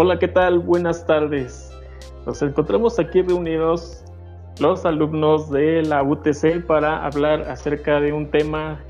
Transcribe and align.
Hola, 0.00 0.16
¿qué 0.16 0.28
tal? 0.28 0.60
Buenas 0.60 1.04
tardes. 1.06 1.76
Nos 2.24 2.40
encontramos 2.40 3.00
aquí 3.00 3.20
reunidos 3.20 4.04
los 4.60 4.86
alumnos 4.86 5.50
de 5.50 5.82
la 5.82 6.04
UTC 6.04 6.64
para 6.68 7.04
hablar 7.04 7.40
acerca 7.50 7.98
de 7.98 8.12
un 8.12 8.30
tema 8.30 8.80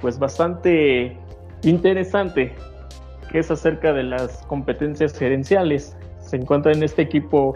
pues 0.00 0.18
bastante 0.18 1.16
interesante, 1.62 2.52
que 3.30 3.38
es 3.38 3.48
acerca 3.48 3.92
de 3.92 4.02
las 4.02 4.44
competencias 4.48 5.16
gerenciales. 5.16 5.96
Se 6.18 6.34
encuentra 6.34 6.72
en 6.72 6.82
este 6.82 7.02
equipo 7.02 7.54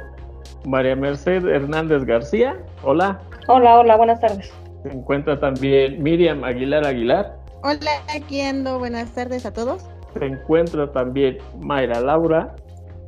María 0.65 0.95
Merced 0.95 1.45
Hernández 1.49 2.05
García. 2.05 2.63
Hola. 2.85 3.21
Hola, 3.49 3.81
hola, 3.81 3.97
buenas 3.97 4.21
tardes. 4.21 4.53
Se 4.85 4.89
encuentra 4.89 5.41
también 5.41 6.01
Miriam 6.01 6.45
Aguilar 6.45 6.87
Aguilar. 6.87 7.37
Hola, 7.65 7.91
aquí 8.15 8.41
ando. 8.41 8.79
Buenas 8.79 9.11
tardes 9.11 9.45
a 9.47 9.53
todos. 9.53 9.85
Se 10.17 10.25
encuentra 10.25 10.93
también 10.93 11.39
Mayra 11.59 12.01
Laura. 12.01 12.55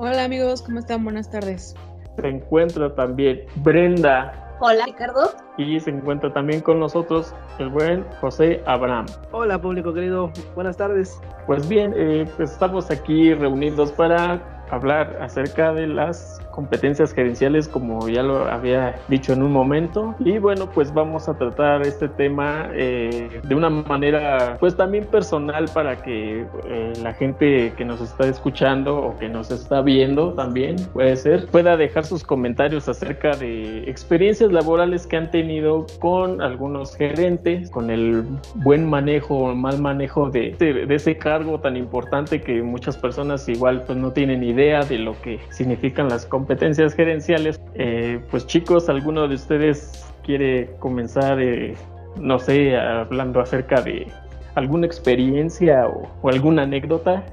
Hola 0.05 0.24
amigos, 0.24 0.62
¿cómo 0.62 0.80
están? 0.80 1.05
Buenas 1.05 1.30
tardes. 1.30 1.77
Se 2.16 2.27
encuentra 2.27 2.92
también 2.92 3.42
Brenda 3.62 4.56
Hola, 4.59 4.84
Ricardo. 4.84 5.30
Y 5.59 5.78
se 5.78 5.91
encuentra 5.91 6.33
también 6.33 6.61
con 6.61 6.80
nosotros 6.80 7.33
el 7.61 7.69
buen 7.69 8.05
José 8.20 8.61
Abraham. 8.66 9.06
Hola, 9.30 9.62
público 9.62 9.95
querido. 9.95 10.33
Buenas 10.56 10.77
tardes. 10.77 11.20
Pues 11.47 11.69
bien, 11.69 11.95
eh, 11.97 12.28
pues 12.37 12.51
estamos 12.51 12.91
aquí 12.91 13.33
reunidos 13.33 13.92
para 13.92 14.61
hablar 14.72 15.18
acerca 15.20 15.72
de 15.72 15.86
las 15.86 16.40
competencias 16.50 17.12
gerenciales 17.12 17.68
como 17.68 18.08
ya 18.08 18.22
lo 18.22 18.46
había 18.46 18.96
dicho 19.08 19.32
en 19.32 19.42
un 19.42 19.52
momento. 19.52 20.14
Y 20.20 20.38
bueno 20.38 20.68
pues 20.70 20.92
vamos 20.92 21.28
a 21.28 21.36
tratar 21.36 21.82
este 21.82 22.08
tema 22.08 22.68
eh, 22.72 23.40
de 23.42 23.54
una 23.54 23.70
manera 23.70 24.56
pues 24.58 24.77
también 24.77 25.04
personal 25.04 25.66
para 25.74 25.96
que 26.02 26.46
eh, 26.66 26.92
la 27.02 27.12
gente 27.12 27.72
que 27.77 27.84
nos 27.84 28.00
está 28.00 28.27
escuchando 28.27 28.96
o 28.96 29.18
que 29.18 29.28
nos 29.28 29.50
está 29.50 29.82
viendo 29.82 30.32
también 30.32 30.77
puede 30.92 31.16
ser 31.16 31.47
pueda 31.47 31.77
dejar 31.77 32.04
sus 32.04 32.25
comentarios 32.25 32.88
acerca 32.88 33.36
de 33.36 33.91
experiencias 33.91 34.52
laborales 34.52 35.06
que 35.06 35.16
han 35.16 35.30
tenido 35.30 35.86
con 36.00 36.41
algunos 36.41 36.97
gerentes 36.97 37.70
con 37.70 37.91
el 37.91 38.25
buen 38.56 38.88
manejo 38.88 39.36
o 39.36 39.54
mal 39.54 39.80
manejo 39.80 40.30
de, 40.30 40.52
de, 40.58 40.94
ese 40.94 41.16
cargo 41.16 41.58
tan 41.60 41.77
importante 41.77 42.41
que 42.41 42.62
muchas 42.62 42.97
personas 42.97 43.48
igual 43.48 43.82
pues 43.86 43.98
no 43.98 44.12
tienen 44.12 44.42
idea 44.42 44.61
de 44.62 44.98
lo 44.98 45.20
que 45.20 45.41
significan 45.50 46.08
las 46.08 46.24
competencias 46.24 46.94
gerenciales. 46.94 47.60
Eh, 47.74 48.20
pues 48.30 48.46
chicos, 48.46 48.88
¿alguno 48.88 49.27
de 49.27 49.34
ustedes 49.34 50.06
quiere 50.24 50.70
comenzar, 50.78 51.41
eh, 51.41 51.74
no 52.20 52.38
sé, 52.38 52.77
hablando 52.77 53.41
acerca 53.41 53.80
de 53.82 54.06
alguna 54.54 54.86
experiencia 54.86 55.86
o 55.88 56.28
alguna 56.28 56.62
anécdota 56.62 57.24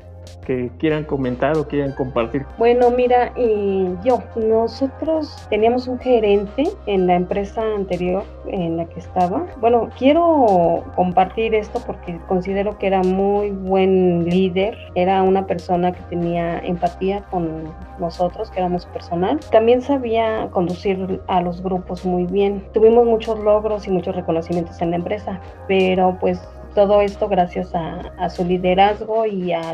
que 0.46 0.72
quieran 0.80 1.04
comentar 1.04 1.58
o 1.58 1.68
quieran 1.68 1.92
compartir. 1.94 2.46
Bueno, 2.58 2.92
mira, 2.92 3.32
y 3.36 3.88
yo, 4.04 4.22
nosotros 4.36 5.48
teníamos 5.50 5.88
un 5.88 6.00
gerente 6.00 6.64
en 6.86 7.08
la 7.08 7.16
empresa 7.16 7.62
anterior 7.76 8.24
en 8.48 8.78
la 8.78 8.86
que 8.86 9.00
estaba. 9.00 9.46
Bueno, 9.60 9.90
quiero 9.98 10.84
compartir 10.96 11.54
esto 11.56 11.82
porque 11.86 12.20
considero 12.28 12.78
que 12.78 12.88
era 12.88 13.04
muy 13.04 13.52
buen 13.52 14.26
líder, 14.26 14.78
era 14.96 15.22
una 15.24 15.46
persona 15.46 15.92
que 15.92 16.02
tenía 16.10 16.60
empatía 16.60 17.22
con 17.30 17.74
nosotros, 18.00 18.50
que 18.50 18.60
éramos 18.60 18.86
personal. 18.88 19.40
También 19.52 19.82
sabía 19.82 20.50
conducir 20.52 21.22
a 21.28 21.42
los 21.42 21.62
grupos 21.62 22.06
muy 22.06 22.26
bien. 22.26 22.64
Tuvimos 22.74 23.06
muchos 23.06 23.40
logros 23.40 23.88
y 23.88 23.92
muchos 23.92 24.16
reconocimientos 24.16 24.82
en 24.82 24.92
la 24.92 24.98
empresa, 24.98 25.40
pero 25.68 26.18
pues 26.20 26.42
todo 26.76 27.02
esto 27.02 27.28
gracias 27.28 27.72
a, 27.74 28.30
su 28.30 28.46
liderazgo 28.46 29.26
y 29.26 29.54
a 29.54 29.74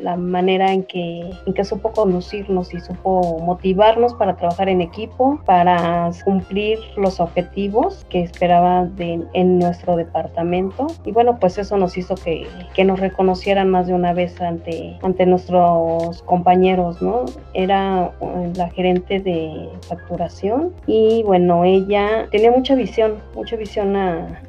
la 0.00 0.16
manera 0.16 0.72
en 0.72 0.84
que, 0.84 1.30
en 1.46 1.52
que 1.52 1.64
supo 1.64 1.92
conducirnos 1.92 2.72
y 2.72 2.80
supo 2.80 3.38
motivarnos 3.40 4.14
para 4.14 4.36
trabajar 4.36 4.68
en 4.68 4.80
equipo, 4.80 5.40
para 5.44 6.10
cumplir 6.24 6.78
los 6.96 7.20
objetivos 7.20 8.06
que 8.08 8.22
esperaba 8.22 8.88
en 8.98 9.58
nuestro 9.58 9.96
departamento. 9.96 10.86
Y 11.04 11.12
bueno, 11.12 11.38
pues 11.40 11.58
eso 11.58 11.76
nos 11.76 11.96
hizo 11.96 12.14
que, 12.14 12.46
que 12.74 12.84
nos 12.84 13.00
reconocieran 13.00 13.70
más 13.70 13.86
de 13.86 13.94
una 13.94 14.12
vez 14.12 14.40
ante, 14.40 14.98
ante 15.02 15.26
nuestros 15.26 16.22
compañeros, 16.22 17.02
¿no? 17.02 17.24
Era 17.54 18.12
eh, 18.20 18.52
la 18.54 18.70
gerente 18.70 19.20
de 19.20 19.68
facturación 19.88 20.74
y 20.86 21.22
bueno, 21.24 21.64
ella 21.64 22.28
tenía 22.30 22.50
mucha 22.50 22.74
visión, 22.74 23.16
mucha 23.34 23.56
visión 23.56 23.96
a, 23.96 24.40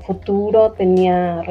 futuro, 0.00 0.72
tenía 0.72 1.42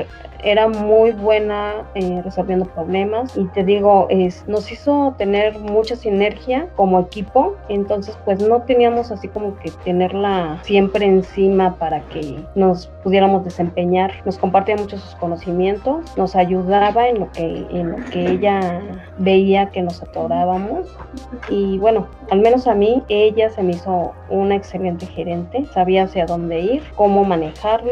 era 0.44 0.68
muy 0.68 1.12
buena 1.12 1.84
eh, 1.96 2.22
resolviendo 2.24 2.66
problemas. 2.66 3.36
Y 3.38 3.46
te 3.46 3.64
digo, 3.64 4.08
es, 4.10 4.48
nos 4.48 4.72
hizo 4.72 5.14
tener 5.18 5.58
mucha 5.60 5.96
sinergia 5.96 6.68
como 6.76 7.00
equipo, 7.00 7.56
entonces 7.70 8.18
pues 8.26 8.42
no 8.42 8.62
teníamos 8.62 9.12
así 9.12 9.28
como 9.28 9.58
que 9.60 9.72
tenerla 9.84 10.60
siempre 10.64 11.06
encima 11.06 11.76
para 11.76 12.02
que 12.10 12.44
nos 12.56 12.88
pudiéramos 13.04 13.44
desempeñar, 13.44 14.14
nos 14.26 14.38
compartía 14.38 14.76
mucho 14.76 14.98
sus 14.98 15.16
conocimientos, 15.16 16.18
nos 16.18 16.36
ayudaba 16.36 17.08
en 17.08 17.20
lo 17.20 17.32
que, 17.32 17.66
en 17.72 17.92
lo 17.92 17.98
que 18.12 18.32
ella 18.32 18.82
veía 19.18 19.70
que 19.70 19.82
nos 19.82 20.02
atorábamos. 20.02 20.88
Y 21.50 21.78
bueno, 21.78 22.08
al 22.30 22.42
menos 22.42 22.68
a 22.68 22.76
mí 22.76 23.04
ella 23.10 23.50
se 23.50 23.64
me 23.64 23.72
hizo 23.74 24.14
una 24.30 24.56
excelente 24.56 25.06
gerente, 25.06 25.66
sabía 25.74 26.04
hacia 26.04 26.26
dónde 26.26 26.60
ir, 26.60 26.84
cómo 26.96 27.24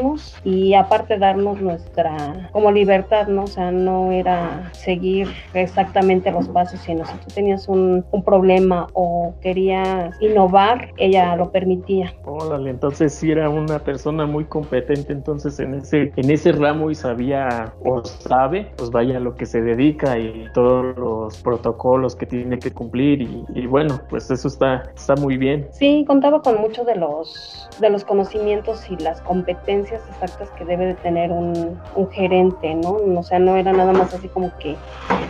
manejarnos 0.10 0.36
y 0.44 0.74
aparte 0.74 1.18
darnos 1.18 1.62
nuestra 1.62 2.50
como 2.52 2.72
libertad, 2.72 3.28
¿no? 3.28 3.44
O 3.44 3.48
sea, 3.48 3.72
no 3.72 4.12
era 4.12 4.70
seguir 4.74 5.28
exactamente 5.54 6.32
los 6.32 6.48
pasos, 6.48 6.80
sino 6.82 7.06
si 7.06 7.14
tú 7.14 7.28
tenías 7.34 7.68
un, 7.68 8.06
un 8.12 8.24
problema 8.24 8.88
o 8.94 9.34
querías 9.42 10.16
innovar, 10.22 10.90
ella 10.98 11.36
lo 11.36 11.52
permitía. 11.52 12.14
Órale, 12.26 12.70
entonces 12.70 13.14
sí 13.14 13.32
era 13.32 13.50
una 13.50 13.80
persona 13.80 14.26
muy 14.26 14.46
competente 14.46 15.14
entonces 15.14 15.60
en 15.60 15.76
ese, 15.76 16.12
en 16.16 16.32
ese 16.32 16.52
ramo 16.52 16.92
y 16.92 16.96
sabía 16.96 17.74
o 17.84 18.04
sabe, 18.04 18.72
pues 18.78 18.92
vaya 18.92 19.20
lo 19.20 19.36
que 19.36 19.46
se 19.46 19.62
dedica 19.62 20.18
y 20.18 20.46
todos 20.54 20.98
los 20.98 21.42
protocolos 21.42 22.16
que 22.16 22.26
tiene 22.26 22.60
que 22.60 22.72
cumplir 22.72 23.22
y, 23.22 23.46
y 23.54 23.68
bueno, 23.68 24.00
pues 24.10 24.30
eso 24.32 24.48
está, 24.48 24.84
está 24.96 25.16
muy 25.16 25.38
bien. 25.38 25.68
Sí, 25.72 26.04
contaba 26.08 26.42
con 26.42 26.60
muchos 26.62 26.86
de 26.86 26.96
los, 26.96 27.70
de 27.80 27.90
los 27.90 28.04
conocimientos 28.04 28.90
y 28.90 28.98
las 28.98 29.22
competencias 29.22 29.99
exactas 30.10 30.50
que 30.52 30.66
debe 30.66 30.88
de 30.88 30.94
tener 30.96 31.32
un, 31.32 31.80
un 31.96 32.10
gerente 32.12 32.60
¿no? 32.76 33.20
O 33.20 33.24
sea, 33.24 33.40
no 33.40 33.56
era 33.56 33.72
nada 33.72 33.94
más 33.94 34.14
así 34.14 34.28
como 34.28 34.52
que 34.58 34.76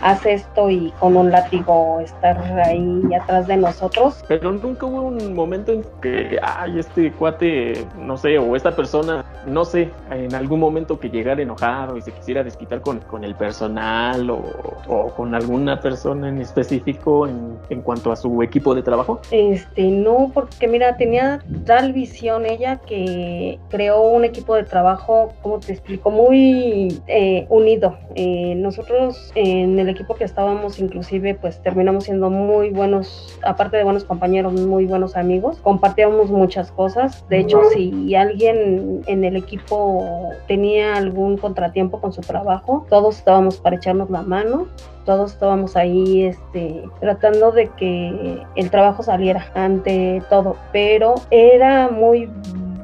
hace 0.02 0.34
esto 0.34 0.70
y 0.70 0.92
con 0.98 1.16
un 1.16 1.30
látigo 1.30 2.00
estar 2.00 2.36
ahí 2.60 3.02
atrás 3.14 3.46
de 3.46 3.56
nosotros. 3.56 4.24
Pero 4.28 4.52
nunca 4.52 4.86
hubo 4.86 5.02
un 5.02 5.34
momento 5.34 5.72
en 5.72 5.84
que, 6.00 6.38
ay, 6.42 6.78
este 6.78 7.12
cuate, 7.12 7.86
no 7.98 8.16
sé, 8.16 8.38
o 8.38 8.56
esta 8.56 8.74
persona, 8.74 9.24
no 9.46 9.64
sé, 9.64 9.90
en 10.10 10.34
algún 10.34 10.60
momento 10.60 10.98
que 10.98 11.10
llegara 11.10 11.42
enojado 11.42 11.96
y 11.96 12.02
se 12.02 12.12
quisiera 12.12 12.42
desquitar 12.42 12.80
con, 12.80 13.00
con 13.00 13.24
el 13.24 13.34
personal 13.34 14.30
o, 14.30 14.42
o, 14.88 15.10
con 15.14 15.34
alguna 15.34 15.80
persona 15.80 16.28
en 16.28 16.40
específico 16.40 17.26
en, 17.26 17.56
en 17.68 17.82
cuanto 17.82 18.12
a 18.12 18.16
su 18.16 18.42
equipo 18.42 18.74
de 18.74 18.82
trabajo. 18.82 19.20
Este, 19.30 19.84
no, 19.84 20.30
porque 20.32 20.68
mira, 20.68 20.96
tenía 20.96 21.40
tal 21.66 21.92
visión 21.92 22.46
ella 22.46 22.76
que 22.76 23.58
creó 23.68 24.02
un 24.02 24.24
equipo 24.24 24.54
de 24.54 24.59
trabajo, 24.66 25.32
como 25.42 25.60
te 25.60 25.72
explico, 25.72 26.10
muy 26.10 27.00
eh, 27.06 27.46
unido. 27.48 27.96
Eh, 28.14 28.54
nosotros 28.56 29.32
en 29.34 29.78
el 29.78 29.88
equipo 29.88 30.14
que 30.14 30.24
estábamos 30.24 30.78
inclusive 30.78 31.34
pues 31.34 31.62
terminamos 31.62 32.04
siendo 32.04 32.30
muy 32.30 32.70
buenos, 32.70 33.38
aparte 33.42 33.76
de 33.76 33.84
buenos 33.84 34.04
compañeros, 34.04 34.52
muy 34.52 34.86
buenos 34.86 35.16
amigos. 35.16 35.58
Compartíamos 35.62 36.30
muchas 36.30 36.70
cosas. 36.72 37.24
De 37.28 37.38
hecho, 37.38 37.60
si 37.74 38.14
alguien 38.14 39.02
en 39.06 39.24
el 39.24 39.36
equipo 39.36 40.30
tenía 40.46 40.94
algún 40.96 41.36
contratiempo 41.36 42.00
con 42.00 42.12
su 42.12 42.20
trabajo, 42.20 42.86
todos 42.88 43.18
estábamos 43.18 43.58
para 43.58 43.76
echarnos 43.76 44.10
la 44.10 44.22
mano 44.22 44.68
todos 45.04 45.32
estábamos 45.32 45.76
ahí 45.76 46.24
este, 46.24 46.84
tratando 47.00 47.52
de 47.52 47.68
que 47.70 48.42
el 48.54 48.70
trabajo 48.70 49.02
saliera 49.02 49.44
ante 49.54 50.22
todo, 50.28 50.56
pero 50.72 51.14
era 51.30 51.88
muy 51.88 52.28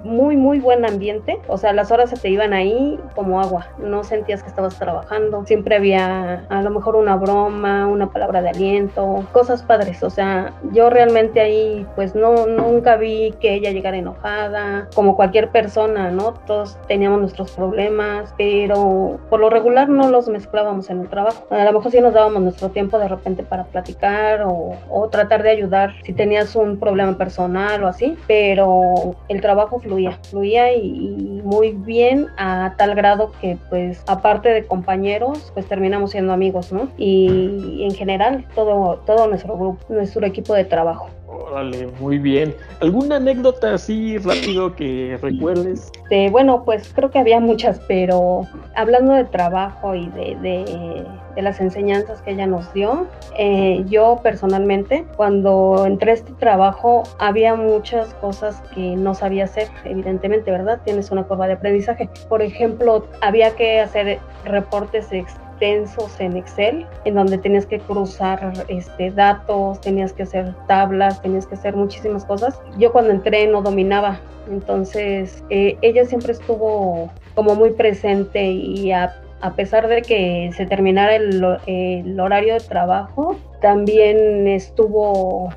muy, 0.07 0.37
muy 0.37 0.61
buen 0.61 0.85
ambiente. 0.85 1.39
O 1.49 1.59
sea, 1.59 1.73
las 1.73 1.91
horas 1.91 2.11
se 2.11 2.17
te 2.17 2.31
iban 2.31 2.53
ahí 2.53 2.99
como 3.15 3.41
agua. 3.41 3.69
No 3.79 4.05
sentías 4.05 4.43
que 4.43 4.49
estabas 4.49 4.79
trabajando. 4.79 5.45
Siempre 5.47 5.77
había 5.77 6.45
a 6.49 6.63
lo 6.63 6.71
mejor 6.71 6.97
una 6.97 7.17
broma, 7.17 7.87
una 7.87 8.11
palabra 8.11 8.43
de 8.43 8.51
aliento, 8.51 9.25
cosas 9.33 9.63
padres. 9.63 10.03
O 10.03 10.11
sea, 10.11 10.55
yo 10.73 10.91
realmente 10.91 11.41
ahí 11.41 11.87
pues 11.95 12.15
no, 12.15 12.47
nunca 12.47 12.97
vi 12.97 13.35
que 13.41 13.55
ella 13.55 13.71
llegara 13.73 13.97
enojada, 13.97 14.89
como 14.95 15.17
cualquier 15.17 15.51
persona, 15.51 16.11
¿no? 16.11 16.35
Todos 16.47 16.79
teníamos 16.87 17.21
nuestros 17.21 17.53
problemas, 17.53 18.33
pero 18.39 19.19
por 19.29 19.41
lo 19.41 19.51
regular 19.51 19.89
no 19.89 20.11
los 20.11 20.29
mezclábamos 20.29 20.89
en 20.91 21.01
el 21.01 21.09
trabajo. 21.09 21.47
A 21.51 21.65
lo 21.65 21.73
mejor 21.73 21.91
sí 21.91 22.01
nos 22.01 22.15
dábamos 22.15 22.43
nuestro 22.43 22.71
tiempo 22.71 22.99
de 22.99 23.09
repente 23.09 23.43
para 23.43 23.65
platicar 23.65 24.43
o, 24.43 24.77
o 24.89 25.09
tratar 25.09 25.43
de 25.43 25.51
ayudar 25.51 25.95
si 26.05 26.13
tenías 26.13 26.55
un 26.57 26.79
problema 26.79 27.17
personal 27.19 27.83
o 27.85 27.89
así, 27.89 28.17
pero 28.27 29.17
el 29.29 29.41
trabajo 29.41 29.79
fluía 29.81 29.96
fluía, 29.97 30.19
fluía 30.31 30.73
y, 30.75 31.41
muy 31.45 31.73
bien 31.73 32.27
a 32.37 32.75
tal 32.77 32.95
grado 32.95 33.33
que 33.41 33.57
pues 33.71 34.03
aparte 34.07 34.49
de 34.49 34.67
compañeros, 34.67 35.51
pues 35.55 35.67
terminamos 35.67 36.11
siendo 36.11 36.33
amigos, 36.33 36.73
¿no? 36.73 36.89
Y, 36.99 37.85
en 37.85 37.95
general 37.95 38.45
todo, 38.55 39.01
todo 39.07 39.29
nuestro 39.29 39.57
grupo, 39.57 39.79
nuestro 39.89 40.27
equipo 40.27 40.55
de 40.55 40.65
trabajo. 40.65 41.09
Órale, 41.29 41.89
muy 42.01 42.19
bien. 42.19 42.55
¿Alguna 42.81 43.17
anécdota 43.17 43.75
así 43.75 44.19
rápido 44.19 44.75
que 44.75 45.19
recuerdes? 45.21 45.91
bueno, 46.31 46.65
pues 46.65 46.93
creo 46.95 47.11
que 47.11 47.19
había 47.19 47.41
muchas, 47.41 47.81
pero 47.87 48.47
hablando 48.75 49.13
de 49.13 49.25
trabajo 49.25 49.95
y 49.95 50.09
de, 50.09 50.37
de, 50.43 51.05
las 51.43 51.61
enseñanzas 51.61 52.23
que 52.23 52.33
ella 52.33 52.47
nos 52.47 52.73
dio, 52.73 53.07
eh, 53.39 53.85
yo 53.87 54.21
personalmente, 54.23 55.05
cuando 55.17 55.85
entré 55.87 56.13
a 56.13 56.15
este 56.15 56.33
trabajo, 56.35 57.03
había 57.19 57.55
muchas 57.55 58.15
cosas 58.15 58.61
que 58.75 58.97
no 58.97 59.15
sabía 59.15 59.45
hacer, 59.45 59.69
evidentemente, 59.85 60.51
¿verdad? 60.51 60.81
Tienes 60.85 61.11
una 61.11 61.25
curva 61.25 61.47
de 61.47 61.55
aprendizaje. 61.55 62.09
Por 62.29 62.43
ejemplo, 62.43 63.07
había 63.21 63.55
que 63.55 63.81
hacer 63.81 64.19
reportes 64.45 65.13
extensos 65.13 66.21
en 66.21 66.37
Excel, 66.37 66.87
en 67.05 67.15
donde 67.15 67.39
tenías 67.39 67.67
que 67.67 67.79
cruzar 67.81 68.53
este, 68.69 69.11
datos, 69.11 69.81
tenías 69.81 70.13
que 70.13 70.25
hacer 70.25 70.55
tablas, 70.67 71.21
tenías 71.23 71.47
que 71.47 71.55
hacer 71.55 71.75
muchísimas 71.75 72.25
cosas. 72.25 72.61
Yo 72.79 72.93
cuando 72.93 73.11
entré 73.11 73.47
no 73.47 73.63
dominaba, 73.63 74.21
entonces 74.51 75.43
eh, 75.51 75.77
ella 75.83 76.05
siempre 76.05 76.33
estuvo 76.33 77.11
como 77.35 77.55
muy 77.55 77.71
presente 77.71 78.43
y 78.51 78.93
a, 78.93 79.15
pesar 79.55 79.89
de 79.89 80.03
que 80.03 80.51
se 80.57 80.67
terminara 80.67 81.17
el, 81.17 81.45
el 81.67 82.21
horario 82.21 82.55
de 82.55 82.61
trabajo, 82.61 83.37
también 83.61 84.47
estuvo, 84.47 85.53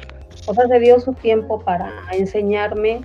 o 0.47 0.53
sea, 0.53 0.67
se 0.67 0.79
dio 0.79 0.99
su 0.99 1.13
tiempo 1.13 1.59
para 1.59 1.91
enseñarme, 2.11 3.01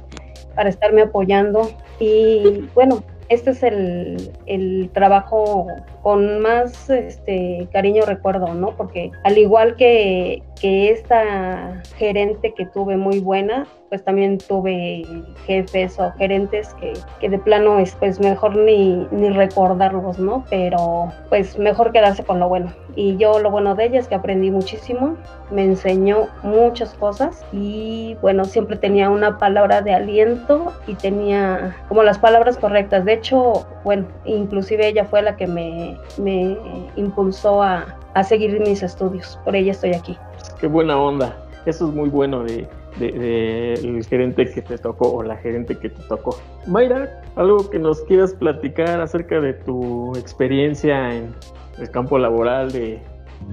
para 0.55 0.69
estarme 0.69 1.03
apoyando 1.03 1.71
y 1.99 2.69
bueno, 2.75 3.03
este 3.29 3.51
es 3.51 3.63
el, 3.63 4.33
el, 4.47 4.91
trabajo 4.93 5.67
con 6.03 6.41
más 6.41 6.91
este, 6.91 7.69
cariño 7.73 8.05
recuerdo, 8.05 8.53
¿no? 8.55 8.77
Porque 8.77 9.11
al 9.23 9.39
igual 9.39 9.77
que, 9.77 10.43
que 10.61 10.91
esta 10.91 11.83
gerente 11.97 12.53
que 12.55 12.67
tuve 12.67 12.97
muy 12.97 13.21
buena, 13.21 13.67
pues 13.95 14.05
también 14.05 14.39
tuve 14.39 15.05
jefes 15.47 16.01
o 16.01 16.11
gerentes 16.19 16.75
que, 16.81 16.95
que 17.21 17.29
de 17.29 17.39
plano 17.39 17.79
es 17.79 17.95
pues 17.95 18.19
mejor 18.19 18.57
ni, 18.57 19.07
ni 19.13 19.29
recordarlos, 19.29 20.19
¿no? 20.19 20.45
Pero 20.51 21.13
pues 21.29 21.57
mejor 21.61 21.93
quedarse 21.93 22.25
con 22.25 22.41
lo 22.41 22.49
bueno. 22.49 22.73
Y 22.97 23.17
yo 23.19 23.39
lo 23.39 23.53
bueno 23.53 23.77
de 23.77 23.85
ella 23.85 24.01
es 24.01 24.09
que 24.09 24.17
aprendí 24.17 24.51
muchísimo, 24.51 25.17
me 25.53 25.63
enseñó 25.63 26.27
muchas 26.43 26.93
cosas 26.95 27.45
y 27.53 28.17
bueno, 28.21 28.45
siempre 28.47 28.77
tenía 28.77 29.11
una 29.11 29.39
palabra 29.39 29.81
de 29.81 29.95
aliento 29.95 30.73
y 30.89 30.95
tenía 30.95 31.77
como 31.87 32.03
las 32.03 32.19
palabras 32.19 32.59
correctas. 32.59 33.05
De 33.05 33.13
hecho, 33.13 33.65
bueno, 33.85 34.09
inclusive 34.25 34.89
ella 34.89 35.05
fue 35.05 35.23
la 35.23 35.37
que 35.37 35.47
me, 35.47 35.97
me 36.19 36.59
impulsó 36.97 37.63
a, 37.63 37.97
a 38.15 38.25
seguir 38.25 38.59
mis 38.59 38.83
estudios. 38.83 39.39
Por 39.45 39.55
ella 39.55 39.71
estoy 39.71 39.95
aquí. 39.95 40.19
Qué 40.61 40.67
buena 40.67 40.99
onda. 40.99 41.37
Eso 41.65 41.89
es 41.89 41.95
muy 41.95 42.09
bueno 42.09 42.43
de, 42.43 42.69
del 42.99 44.05
gerente 44.09 44.51
que 44.51 44.63
te 44.63 44.79
tocó 44.79 45.13
o 45.13 45.23
la 45.23 45.37
gerente 45.37 45.77
que 45.77 45.89
te 45.89 46.03
tocó. 46.05 46.39
Mayra, 46.67 47.23
algo 47.37 47.69
que 47.71 47.79
nos 47.79 48.01
quieras 48.03 48.33
platicar 48.35 49.01
acerca 49.01 49.41
de 49.41 49.55
tu 49.55 50.17
experiencia 50.17 51.15
en 51.15 51.35
el 51.79 51.91
campo 51.91 52.19
laboral 52.19 52.71
de, 52.73 53.01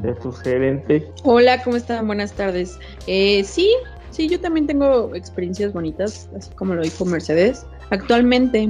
de 0.02 0.14
tu 0.16 0.32
gerente. 0.32 1.08
Hola, 1.24 1.62
¿cómo 1.64 1.78
están? 1.78 2.06
Buenas 2.08 2.34
tardes. 2.34 2.80
Eh, 3.08 3.44
sí, 3.44 3.70
sí, 4.12 4.30
yo 4.30 4.40
también 4.40 4.68
tengo 4.68 5.16
experiencias 5.16 5.74
bonitas, 5.74 6.30
así 6.36 6.52
como 6.56 6.76
lo 6.76 6.84
dijo 6.84 7.06
Mercedes. 7.06 7.66
Actualmente 7.90 8.70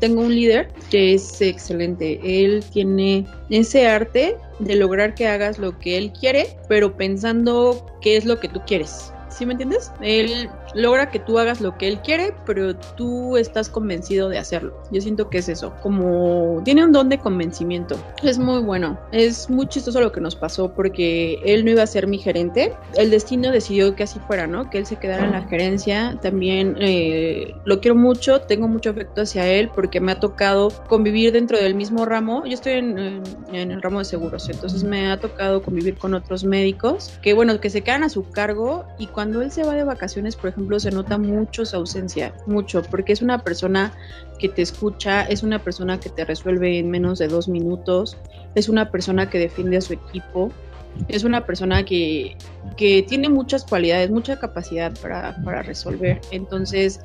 tengo 0.00 0.22
un 0.22 0.34
líder 0.34 0.68
que 0.90 1.14
es 1.14 1.40
excelente. 1.40 2.18
Él 2.24 2.64
tiene 2.72 3.24
ese 3.50 3.86
arte 3.86 4.36
de 4.58 4.74
lograr 4.74 5.14
que 5.14 5.28
hagas 5.28 5.60
lo 5.60 5.78
que 5.78 5.96
él 5.96 6.12
quiere, 6.18 6.56
pero 6.68 6.96
pensando 6.96 7.86
qué 8.00 8.16
es 8.16 8.24
lo 8.24 8.40
que 8.40 8.48
tú 8.48 8.60
quieres. 8.66 9.12
¿Sí 9.38 9.46
me 9.46 9.52
entiendes? 9.52 9.92
Él 10.00 10.50
logra 10.74 11.12
que 11.12 11.20
tú 11.20 11.38
hagas 11.38 11.60
lo 11.60 11.78
que 11.78 11.86
él 11.86 12.00
quiere, 12.00 12.34
pero 12.44 12.74
tú 12.74 13.36
estás 13.36 13.68
convencido 13.68 14.28
de 14.28 14.36
hacerlo. 14.36 14.76
Yo 14.90 15.00
siento 15.00 15.30
que 15.30 15.38
es 15.38 15.48
eso, 15.48 15.72
como 15.80 16.60
tiene 16.64 16.84
un 16.84 16.90
don 16.90 17.08
de 17.08 17.18
convencimiento. 17.18 17.96
Es 18.24 18.36
muy 18.36 18.60
bueno. 18.62 18.98
Es 19.12 19.48
muy 19.48 19.68
chistoso 19.68 20.00
lo 20.00 20.10
que 20.10 20.20
nos 20.20 20.34
pasó 20.34 20.74
porque 20.74 21.38
él 21.44 21.64
no 21.64 21.70
iba 21.70 21.84
a 21.84 21.86
ser 21.86 22.08
mi 22.08 22.18
gerente. 22.18 22.74
El 22.96 23.12
destino 23.12 23.52
decidió 23.52 23.94
que 23.94 24.02
así 24.02 24.18
fuera, 24.18 24.48
¿no? 24.48 24.70
Que 24.70 24.78
él 24.78 24.86
se 24.86 24.96
quedara 24.96 25.24
en 25.24 25.30
la 25.30 25.42
gerencia. 25.42 26.18
También 26.20 26.76
eh, 26.80 27.54
lo 27.64 27.80
quiero 27.80 27.94
mucho, 27.94 28.40
tengo 28.40 28.66
mucho 28.66 28.90
afecto 28.90 29.22
hacia 29.22 29.46
él 29.46 29.70
porque 29.72 30.00
me 30.00 30.10
ha 30.10 30.18
tocado 30.18 30.72
convivir 30.88 31.30
dentro 31.30 31.58
del 31.58 31.76
mismo 31.76 32.04
ramo. 32.06 32.44
Yo 32.44 32.54
estoy 32.54 32.72
en, 32.72 33.22
en 33.52 33.70
el 33.70 33.80
ramo 33.80 34.00
de 34.00 34.04
seguros, 34.04 34.48
entonces 34.48 34.82
me 34.82 35.12
ha 35.12 35.20
tocado 35.20 35.62
convivir 35.62 35.96
con 35.96 36.14
otros 36.14 36.42
médicos 36.42 37.12
que, 37.22 37.34
bueno, 37.34 37.60
que 37.60 37.70
se 37.70 37.82
quedan 37.82 38.02
a 38.02 38.08
su 38.08 38.28
cargo 38.30 38.84
y 38.98 39.06
cuando 39.06 39.27
él 39.42 39.50
se 39.50 39.64
va 39.64 39.74
de 39.74 39.84
vacaciones, 39.84 40.36
por 40.36 40.50
ejemplo, 40.50 40.58
ejemplo, 40.58 40.80
se 40.80 40.90
nota 40.90 41.18
mucho 41.18 41.64
su 41.64 41.76
ausencia, 41.76 42.34
mucho, 42.46 42.82
porque 42.82 43.12
es 43.12 43.22
una 43.22 43.38
persona 43.38 43.92
que 44.38 44.48
te 44.48 44.62
escucha, 44.62 45.22
es 45.22 45.42
una 45.42 45.60
persona 45.60 46.00
que 46.00 46.10
te 46.10 46.24
resuelve 46.24 46.78
en 46.78 46.90
menos 46.90 47.20
de 47.20 47.28
dos 47.28 47.48
minutos, 47.48 48.16
es 48.56 48.68
una 48.68 48.90
persona 48.90 49.30
que 49.30 49.38
defiende 49.38 49.76
a 49.76 49.80
su 49.80 49.92
equipo, 49.92 50.50
es 51.06 51.22
una 51.22 51.46
persona 51.46 51.84
que, 51.84 52.36
que 52.76 53.04
tiene 53.04 53.28
muchas 53.28 53.64
cualidades, 53.64 54.10
mucha 54.10 54.38
capacidad 54.38 54.92
para, 55.00 55.36
para 55.44 55.62
resolver. 55.62 56.20
Entonces, 56.32 57.00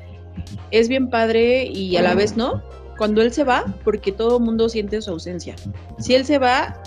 es 0.72 0.88
bien 0.88 1.10
padre 1.10 1.64
y 1.64 1.96
a 1.96 2.02
la 2.02 2.14
vez 2.14 2.36
no, 2.36 2.60
cuando 2.96 3.22
él 3.22 3.32
se 3.32 3.44
va, 3.44 3.64
porque 3.84 4.12
todo 4.12 4.38
el 4.38 4.44
mundo 4.44 4.68
siente 4.68 5.00
su 5.02 5.10
ausencia. 5.10 5.54
Si 5.98 6.14
él 6.14 6.24
se 6.24 6.38
va, 6.38 6.80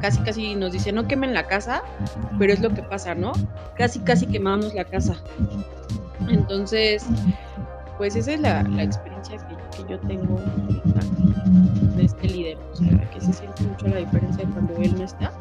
casi 0.00 0.20
casi 0.20 0.54
nos 0.54 0.72
dice, 0.72 0.92
no 0.92 1.06
quemen 1.06 1.34
la 1.34 1.46
casa, 1.46 1.82
pero 2.38 2.52
es 2.52 2.60
lo 2.60 2.70
que 2.70 2.82
pasa, 2.82 3.14
¿no? 3.14 3.32
Casi 3.76 4.00
casi 4.00 4.26
quemamos 4.26 4.74
la 4.74 4.84
casa. 4.84 5.16
Entonces, 6.28 7.04
pues 7.98 8.16
esa 8.16 8.32
es 8.32 8.40
la, 8.40 8.60
experiencia 8.82 9.36
que, 9.36 9.60
yo 9.88 9.98
tengo 10.00 10.38
de 11.96 12.04
este 12.04 12.28
líder, 12.28 12.58
o 12.72 12.76
sea, 12.76 13.10
que 13.10 13.20
se 13.20 13.32
siente 13.32 13.62
mucho 13.62 13.88
la 13.88 13.96
diferencia 13.96 14.46
cuando 14.52 14.74
él 14.76 14.94
no 14.96 15.04
está, 15.04 15.32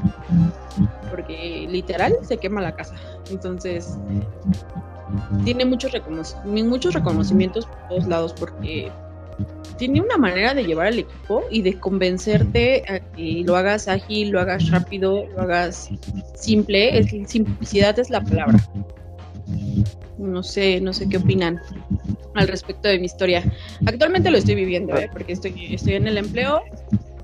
porque 1.09 1.67
literal 1.69 2.15
se 2.21 2.37
quema 2.37 2.61
la 2.61 2.73
casa. 2.73 2.95
Entonces, 3.29 3.97
tiene 5.43 5.65
muchos, 5.65 5.91
muchos 6.45 6.93
reconocimientos 6.93 7.65
por 7.65 7.87
todos 7.89 8.07
lados, 8.07 8.33
porque 8.33 8.91
tiene 9.79 10.01
una 10.01 10.17
manera 10.17 10.53
de 10.53 10.65
llevar 10.65 10.87
al 10.87 10.99
equipo 10.99 11.43
y 11.49 11.61
de 11.61 11.79
convencerte 11.79 12.83
a 12.87 12.99
que 12.99 13.43
lo 13.45 13.55
hagas 13.55 13.87
ágil, 13.87 14.29
lo 14.29 14.41
hagas 14.41 14.69
rápido, 14.69 15.25
lo 15.35 15.41
hagas 15.41 15.89
simple. 16.35 16.99
Es, 16.99 17.07
simplicidad 17.29 17.97
es 17.97 18.09
la 18.09 18.21
palabra. 18.21 18.59
No 20.17 20.43
sé, 20.43 20.81
no 20.81 20.91
sé 20.91 21.07
qué 21.07 21.17
opinan 21.17 21.61
al 22.35 22.49
respecto 22.49 22.89
de 22.89 22.99
mi 22.99 23.05
historia. 23.05 23.41
Actualmente 23.85 24.29
lo 24.29 24.37
estoy 24.37 24.55
viviendo, 24.55 24.95
¿eh? 24.97 25.09
porque 25.11 25.31
estoy, 25.31 25.73
estoy 25.73 25.93
en 25.93 26.07
el 26.07 26.17
empleo 26.17 26.61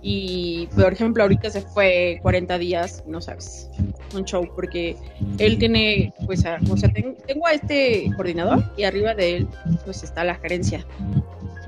y, 0.01 0.67
por 0.75 0.93
ejemplo, 0.93 1.23
ahorita 1.23 1.49
se 1.49 1.61
fue 1.61 2.19
40 2.21 2.57
días, 2.57 3.03
no 3.05 3.19
sabes, 3.19 3.69
un 4.13 4.23
show, 4.23 4.47
porque 4.55 4.95
él 5.39 5.57
tiene, 5.57 6.13
pues, 6.25 6.45
o 6.69 6.77
sea, 6.77 6.93
tengo 6.93 7.47
a 7.47 7.53
este 7.53 8.09
coordinador 8.15 8.63
y 8.77 8.83
arriba 8.83 9.13
de 9.13 9.37
él, 9.37 9.47
pues, 9.83 10.03
está 10.03 10.23
la 10.23 10.35
gerencia 10.35 10.85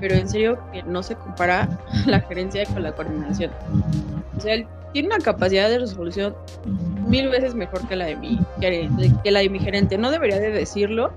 pero 0.00 0.14
en 0.14 0.28
serio 0.28 0.58
que 0.72 0.82
no 0.82 1.02
se 1.02 1.14
compara 1.16 1.68
la 2.06 2.20
gerencia 2.20 2.64
con 2.66 2.82
la 2.82 2.92
coordinación. 2.92 3.50
O 4.36 4.40
sea, 4.40 4.54
él 4.54 4.66
tiene 4.92 5.08
una 5.08 5.18
capacidad 5.18 5.68
de 5.68 5.78
resolución 5.78 6.34
mil 7.06 7.28
veces 7.28 7.54
mejor 7.54 7.86
que 7.88 7.96
la 7.96 8.06
de 8.06 8.16
mi, 8.16 8.38
que 8.60 9.30
la 9.30 9.40
de 9.40 9.48
mi 9.48 9.58
gerente. 9.58 9.98
No 9.98 10.10
debería 10.10 10.38
de 10.38 10.50
decirlo, 10.50 11.12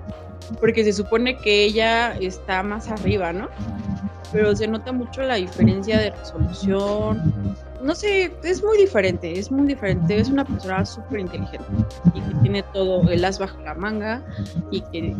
porque 0.59 0.83
se 0.83 0.93
supone 0.93 1.37
que 1.37 1.63
ella 1.63 2.13
está 2.19 2.63
más 2.63 2.89
arriba, 2.89 3.33
¿no? 3.33 3.49
Pero 4.31 4.55
se 4.55 4.67
nota 4.67 4.91
mucho 4.91 5.21
la 5.21 5.35
diferencia 5.35 5.99
de 5.99 6.11
resolución. 6.11 7.55
No 7.83 7.95
sé, 7.95 8.31
es 8.43 8.63
muy 8.63 8.77
diferente, 8.77 9.37
es 9.37 9.51
muy 9.51 9.67
diferente. 9.67 10.19
Es 10.19 10.29
una 10.29 10.45
persona 10.45 10.85
súper 10.85 11.19
inteligente 11.19 11.65
y 12.13 12.21
que 12.21 12.35
tiene 12.41 12.63
todo 12.73 13.09
el 13.09 13.25
as 13.25 13.39
bajo 13.39 13.59
la 13.61 13.73
manga 13.73 14.23
y 14.69 14.81
que 14.81 15.15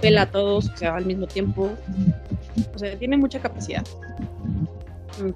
pela 0.00 0.22
a 0.22 0.26
todos, 0.26 0.68
o 0.68 0.76
sea, 0.76 0.96
al 0.96 1.06
mismo 1.06 1.26
tiempo. 1.26 1.70
O 2.74 2.78
sea, 2.78 2.96
tiene 2.98 3.16
mucha 3.16 3.40
capacidad. 3.40 3.84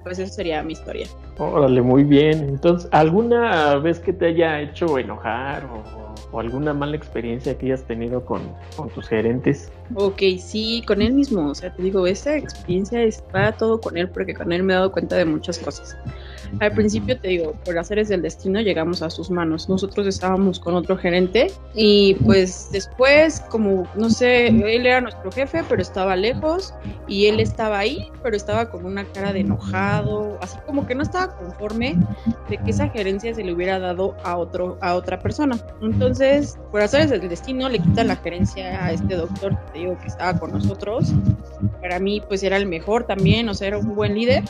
Pues 0.02 0.18
esa 0.18 0.33
sería 0.33 0.62
mi 0.62 0.73
historia. 0.73 1.06
Órale, 1.38 1.83
muy 1.83 2.04
bien. 2.04 2.49
Entonces, 2.49 2.88
¿alguna 2.92 3.76
vez 3.76 3.99
que 3.99 4.12
te 4.12 4.26
haya 4.26 4.61
hecho 4.61 4.99
enojar 4.99 5.64
o, 5.64 6.38
alguna 6.38 6.75
mala 6.75 6.97
experiencia 6.97 7.56
que 7.56 7.66
hayas 7.66 7.85
tenido 7.85 8.25
con, 8.25 8.42
tus 8.94 9.09
gerentes? 9.09 9.71
Ok, 9.94 10.23
sí, 10.38 10.83
con 10.87 11.02
él 11.02 11.12
mismo. 11.12 11.49
O 11.49 11.54
sea, 11.54 11.73
te 11.73 11.83
digo, 11.83 12.06
esa 12.06 12.37
experiencia 12.37 13.02
está 13.02 13.52
todo 13.52 13.80
con 13.80 13.97
él 13.97 14.09
porque 14.09 14.35
con 14.35 14.52
él 14.52 14.62
me 14.62 14.73
he 14.73 14.76
dado 14.76 14.90
cuenta 14.90 15.16
de 15.16 15.25
muchas 15.25 15.59
cosas. 15.59 15.97
Al 16.60 16.72
principio 16.72 17.18
te 17.18 17.28
digo, 17.28 17.54
por 17.64 17.78
hacer 17.78 17.94
del 18.02 18.22
destino 18.22 18.60
llegamos 18.60 19.02
a 19.02 19.10
sus 19.10 19.30
manos. 19.30 19.68
Nosotros 19.68 20.06
estábamos 20.06 20.58
con 20.58 20.74
otro 20.74 20.96
gerente 20.96 21.52
y 21.74 22.14
pues 22.24 22.68
después, 22.72 23.40
como 23.50 23.88
no 23.94 24.10
sé, 24.10 24.48
él 24.48 24.86
era 24.86 25.00
nuestro 25.00 25.30
jefe, 25.30 25.62
pero 25.68 25.80
estaba 25.80 26.16
lejos 26.16 26.74
y 27.06 27.26
él 27.26 27.40
estaba 27.40 27.78
ahí, 27.78 28.08
pero 28.22 28.36
estaba 28.36 28.70
con 28.70 28.84
una 28.84 29.04
cara 29.04 29.32
de 29.32 29.40
enojado, 29.40 30.38
así 30.40 30.58
como 30.66 30.86
que 30.86 30.94
no 30.94 31.02
estaba 31.02 31.36
conforme 31.36 31.96
de 32.48 32.58
que 32.58 32.70
esa 32.70 32.88
gerencia 32.88 33.34
se 33.34 33.44
le 33.44 33.52
hubiera 33.52 33.78
dado 33.78 34.16
a 34.24 34.36
otro 34.36 34.76
a 34.80 34.94
otra 34.94 35.20
persona. 35.20 35.56
Entonces, 35.82 36.58
por 36.72 36.80
hacer 36.80 37.08
del 37.08 37.28
destino 37.28 37.68
le 37.68 37.78
quita 37.78 38.02
la 38.02 38.16
gerencia 38.16 38.84
a 38.84 38.92
este 38.92 39.14
doctor 39.14 39.56
te 39.72 39.80
digo 39.80 39.96
que 39.98 40.08
estaba 40.08 40.38
con 40.38 40.52
nosotros. 40.52 41.12
Para 41.80 41.98
mí 42.00 42.20
pues 42.26 42.42
era 42.42 42.56
el 42.56 42.66
mejor 42.66 43.04
también, 43.04 43.48
o 43.48 43.54
sea, 43.54 43.68
era 43.68 43.78
un 43.78 43.94
buen 43.94 44.14
líder. 44.14 44.44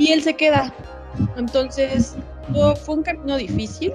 Y 0.00 0.12
él 0.12 0.22
se 0.22 0.34
queda. 0.34 0.74
Entonces, 1.36 2.16
fue 2.84 2.94
un 2.96 3.02
camino 3.02 3.36
difícil 3.36 3.92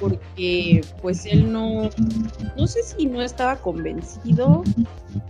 porque 0.00 0.80
pues 1.00 1.26
él 1.26 1.52
no, 1.52 1.90
no 2.56 2.66
sé 2.66 2.82
si 2.82 3.06
no 3.06 3.22
estaba 3.22 3.56
convencido 3.56 4.64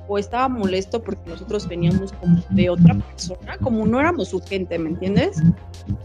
o 0.08 0.18
estaba 0.18 0.48
molesto 0.48 1.02
porque 1.02 1.28
nosotros 1.28 1.68
veníamos 1.68 2.12
como 2.12 2.42
de 2.50 2.70
otra 2.70 2.94
persona, 2.94 3.58
como 3.58 3.86
no 3.86 4.00
éramos 4.00 4.28
su 4.28 4.40
gente, 4.40 4.78
¿me 4.78 4.90
entiendes? 4.90 5.42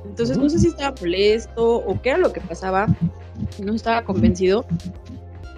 Entonces 0.05 0.38
no 0.38 0.50
sé 0.50 0.59
si 0.59 0.67
estaba 0.67 0.95
molesto 1.00 1.77
o 1.77 2.01
qué 2.01 2.09
era 2.09 2.17
lo 2.17 2.33
que 2.33 2.41
pasaba, 2.41 2.88
no 3.63 3.74
estaba 3.74 4.03
convencido, 4.03 4.65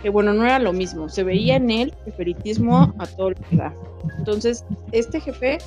que 0.02 0.10
bueno, 0.10 0.34
no 0.34 0.44
era 0.44 0.60
lo 0.60 0.74
mismo, 0.74 1.10
se 1.10 1.24
veía 1.24 1.58
en 1.58 1.70
él 1.70 1.94
el 2.06 2.14
feritismo 2.14 2.94
a 2.98 3.06
todo 3.06 3.32
lo 3.32 3.36
que 3.36 3.56
da. 3.56 3.74
Entonces, 4.18 4.66
este 4.92 5.20
jefe, 5.20 5.58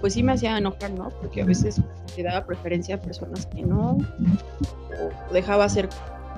pues 0.00 0.14
sí 0.14 0.22
me 0.22 0.32
hacía 0.32 0.56
enojar, 0.56 0.90
¿no? 0.92 1.10
Porque 1.20 1.42
a 1.42 1.44
veces 1.44 1.80
le 2.16 2.22
daba 2.22 2.46
preferencia 2.46 2.96
a 2.96 2.98
personas 2.98 3.46
que 3.46 3.62
no, 3.62 3.98
o 3.98 5.32
dejaba 5.32 5.64
hacer 5.64 5.88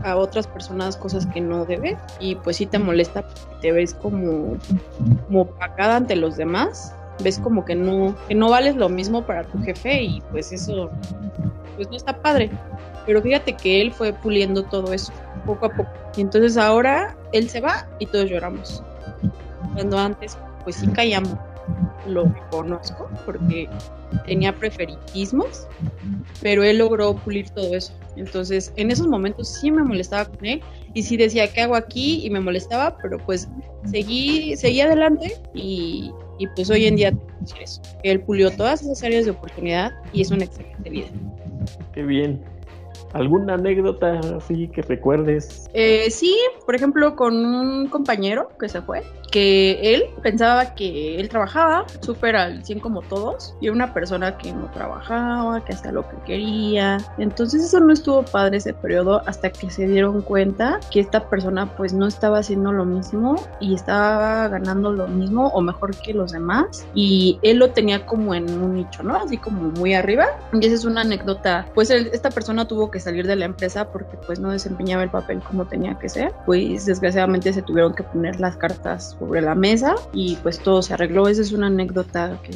a 0.02 0.16
otras 0.16 0.46
personas 0.46 0.96
cosas 0.96 1.26
que 1.26 1.40
no 1.40 1.64
debe, 1.64 1.96
y 2.18 2.34
pues 2.34 2.56
sí 2.56 2.66
te 2.66 2.78
molesta 2.78 3.22
porque 3.22 3.60
te 3.60 3.72
ves 3.72 3.94
como, 3.94 4.56
como 5.26 5.46
pagada 5.46 5.96
ante 5.96 6.16
los 6.16 6.36
demás, 6.36 6.92
ves 7.22 7.38
como 7.38 7.64
que 7.64 7.76
no, 7.76 8.16
que 8.26 8.34
no 8.34 8.50
vales 8.50 8.74
lo 8.74 8.88
mismo 8.88 9.24
para 9.24 9.44
tu 9.44 9.62
jefe, 9.62 10.02
y 10.02 10.22
pues 10.32 10.52
eso, 10.52 10.90
pues 11.76 11.88
no 11.88 11.96
está 11.96 12.20
padre. 12.20 12.50
Pero 13.06 13.22
fíjate 13.22 13.52
que 13.52 13.82
él 13.82 13.92
fue 13.92 14.12
puliendo 14.12 14.64
todo 14.64 14.92
eso 14.92 15.12
poco 15.44 15.66
a 15.66 15.70
poco. 15.70 15.90
Y 16.16 16.22
entonces 16.22 16.56
ahora 16.56 17.16
él 17.32 17.48
se 17.48 17.60
va 17.60 17.88
y 17.98 18.06
todos 18.06 18.30
lloramos. 18.30 18.82
Cuando 19.74 19.98
antes, 19.98 20.36
pues 20.62 20.76
sí 20.76 20.86
callamos. 20.88 21.36
Lo 22.06 22.30
conozco 22.50 23.08
porque 23.24 23.68
tenía 24.26 24.54
preferitismos, 24.54 25.66
pero 26.42 26.62
él 26.62 26.78
logró 26.78 27.14
pulir 27.16 27.48
todo 27.50 27.74
eso. 27.74 27.94
Entonces, 28.16 28.72
en 28.76 28.90
esos 28.90 29.08
momentos 29.08 29.48
sí 29.48 29.70
me 29.70 29.82
molestaba 29.82 30.26
con 30.26 30.44
él 30.44 30.60
y 30.92 31.02
sí 31.02 31.16
decía, 31.16 31.50
¿qué 31.50 31.62
hago 31.62 31.74
aquí? 31.74 32.24
Y 32.24 32.30
me 32.30 32.40
molestaba, 32.40 32.96
pero 32.98 33.18
pues 33.18 33.48
seguí, 33.86 34.56
seguí 34.56 34.82
adelante 34.82 35.36
y, 35.54 36.12
y 36.38 36.46
pues 36.48 36.68
hoy 36.70 36.84
en 36.86 36.96
día 36.96 37.12
decir 37.40 37.62
eso. 37.62 37.80
Él 38.02 38.20
pulió 38.20 38.50
todas 38.50 38.82
esas 38.82 39.02
áreas 39.02 39.24
de 39.24 39.30
oportunidad 39.30 39.92
y 40.12 40.20
es 40.20 40.30
una 40.30 40.44
excelente 40.44 40.90
vida. 40.90 41.08
Qué 41.92 42.02
bien. 42.02 42.44
¿Alguna 43.14 43.54
anécdota 43.54 44.20
así 44.36 44.68
que 44.68 44.82
recuerdes? 44.82 45.66
Eh, 45.72 46.10
sí, 46.10 46.36
por 46.66 46.74
ejemplo, 46.74 47.16
con 47.16 47.34
un 47.34 47.88
compañero 47.88 48.48
que 48.58 48.68
se 48.68 48.82
fue, 48.82 49.02
que 49.30 49.94
él 49.94 50.04
pensaba 50.22 50.74
que 50.74 51.20
él 51.20 51.28
trabajaba 51.28 51.86
súper 52.00 52.36
al 52.36 52.64
100 52.64 52.80
como 52.80 53.02
todos, 53.02 53.54
y 53.60 53.68
una 53.68 53.94
persona 53.94 54.36
que 54.36 54.52
no 54.52 54.70
trabajaba, 54.72 55.64
que 55.64 55.72
hacía 55.72 55.92
lo 55.92 56.08
que 56.08 56.16
quería. 56.26 56.98
Entonces 57.18 57.64
eso 57.64 57.80
no 57.80 57.92
estuvo 57.92 58.24
padre 58.24 58.56
ese 58.56 58.74
periodo 58.74 59.22
hasta 59.26 59.50
que 59.50 59.70
se 59.70 59.86
dieron 59.86 60.20
cuenta 60.22 60.80
que 60.90 61.00
esta 61.00 61.28
persona 61.28 61.74
pues 61.76 61.92
no 61.92 62.06
estaba 62.06 62.38
haciendo 62.38 62.72
lo 62.72 62.84
mismo 62.84 63.36
y 63.60 63.74
estaba 63.74 64.48
ganando 64.48 64.92
lo 64.92 65.06
mismo 65.06 65.48
o 65.48 65.60
mejor 65.60 65.96
que 65.96 66.12
los 66.14 66.32
demás, 66.32 66.86
y 66.94 67.38
él 67.42 67.58
lo 67.58 67.70
tenía 67.70 68.04
como 68.06 68.34
en 68.34 68.50
un 68.60 68.74
nicho, 68.74 69.02
¿no? 69.04 69.16
Así 69.16 69.38
como 69.38 69.70
muy 69.70 69.94
arriba. 69.94 70.26
Y 70.52 70.66
esa 70.66 70.74
es 70.74 70.84
una 70.84 71.02
anécdota. 71.02 71.66
Pues 71.74 71.90
esta 71.90 72.30
persona 72.30 72.66
tuvo 72.66 72.90
que 72.90 73.03
salir 73.04 73.26
de 73.26 73.36
la 73.36 73.44
empresa 73.44 73.90
porque 73.92 74.16
pues 74.26 74.40
no 74.40 74.50
desempeñaba 74.50 75.02
el 75.02 75.10
papel 75.10 75.40
como 75.40 75.66
tenía 75.66 75.98
que 75.98 76.08
ser. 76.08 76.32
Pues 76.46 76.86
desgraciadamente 76.86 77.52
se 77.52 77.62
tuvieron 77.62 77.94
que 77.94 78.02
poner 78.02 78.40
las 78.40 78.56
cartas 78.56 79.16
sobre 79.18 79.40
la 79.40 79.54
mesa 79.54 79.94
y 80.12 80.36
pues 80.36 80.58
todo 80.58 80.82
se 80.82 80.94
arregló. 80.94 81.28
Esa 81.28 81.42
es 81.42 81.52
una 81.52 81.68
anécdota 81.68 82.38
que, 82.42 82.52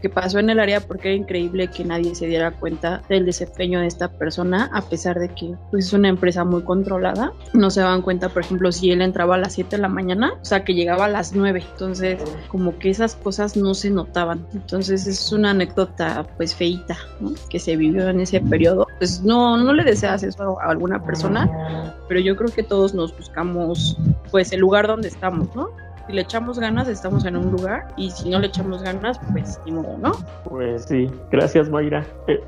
que 0.00 0.08
pasó 0.08 0.38
en 0.38 0.50
el 0.50 0.60
área 0.60 0.80
porque 0.80 1.08
era 1.08 1.16
increíble 1.16 1.68
que 1.68 1.84
nadie 1.84 2.14
se 2.14 2.26
diera 2.26 2.52
cuenta 2.52 3.02
del 3.08 3.26
desempeño 3.26 3.80
de 3.80 3.86
esta 3.86 4.10
persona 4.10 4.70
a 4.72 4.82
pesar 4.82 5.18
de 5.18 5.28
que 5.28 5.54
pues, 5.70 5.86
es 5.86 5.92
una 5.92 6.08
empresa 6.08 6.44
muy 6.44 6.62
controlada. 6.62 7.32
No 7.52 7.70
se 7.70 7.80
daban 7.80 8.02
cuenta, 8.02 8.28
por 8.28 8.42
ejemplo, 8.42 8.72
si 8.72 8.90
él 8.90 9.02
entraba 9.02 9.34
a 9.34 9.38
las 9.38 9.54
7 9.54 9.76
de 9.76 9.82
la 9.82 9.88
mañana, 9.88 10.34
o 10.40 10.44
sea, 10.44 10.64
que 10.64 10.74
llegaba 10.74 11.06
a 11.06 11.08
las 11.08 11.34
9. 11.34 11.62
Entonces, 11.72 12.22
como 12.48 12.78
que 12.78 12.90
esas 12.90 13.14
cosas 13.16 13.56
no 13.56 13.74
se 13.74 13.90
notaban. 13.90 14.46
Entonces, 14.52 15.06
es 15.06 15.32
una 15.32 15.50
anécdota 15.50 16.26
pues 16.36 16.54
feita, 16.54 16.96
¿no? 17.20 17.32
Que 17.48 17.58
se 17.58 17.76
vivió 17.76 18.08
en 18.08 18.20
ese 18.20 18.40
periodo. 18.40 18.86
Pues 18.98 19.22
no, 19.22 19.56
no 19.56 19.72
le 19.72 19.84
deseas 19.84 20.22
eso 20.22 20.60
a 20.60 20.70
alguna 20.70 21.02
persona, 21.02 21.94
pero 22.08 22.20
yo 22.20 22.36
creo 22.36 22.50
que 22.50 22.62
todos 22.62 22.94
nos 22.94 23.16
buscamos 23.16 23.96
pues 24.30 24.52
el 24.52 24.60
lugar 24.60 24.86
donde 24.86 25.08
estamos, 25.08 25.54
¿no? 25.54 25.70
Si 26.06 26.12
le 26.12 26.22
echamos 26.22 26.58
ganas, 26.58 26.88
estamos 26.88 27.24
en 27.24 27.36
un 27.36 27.50
lugar 27.50 27.88
y 27.96 28.10
si 28.10 28.30
no 28.30 28.38
le 28.38 28.48
echamos 28.48 28.82
ganas, 28.82 29.18
pues 29.32 29.60
ni 29.64 29.72
modo, 29.72 29.96
¿no? 29.98 30.12
Pues 30.44 30.84
sí, 30.84 31.10
gracias 31.30 31.68
Mayra. 31.68 32.04
Eh, 32.26 32.42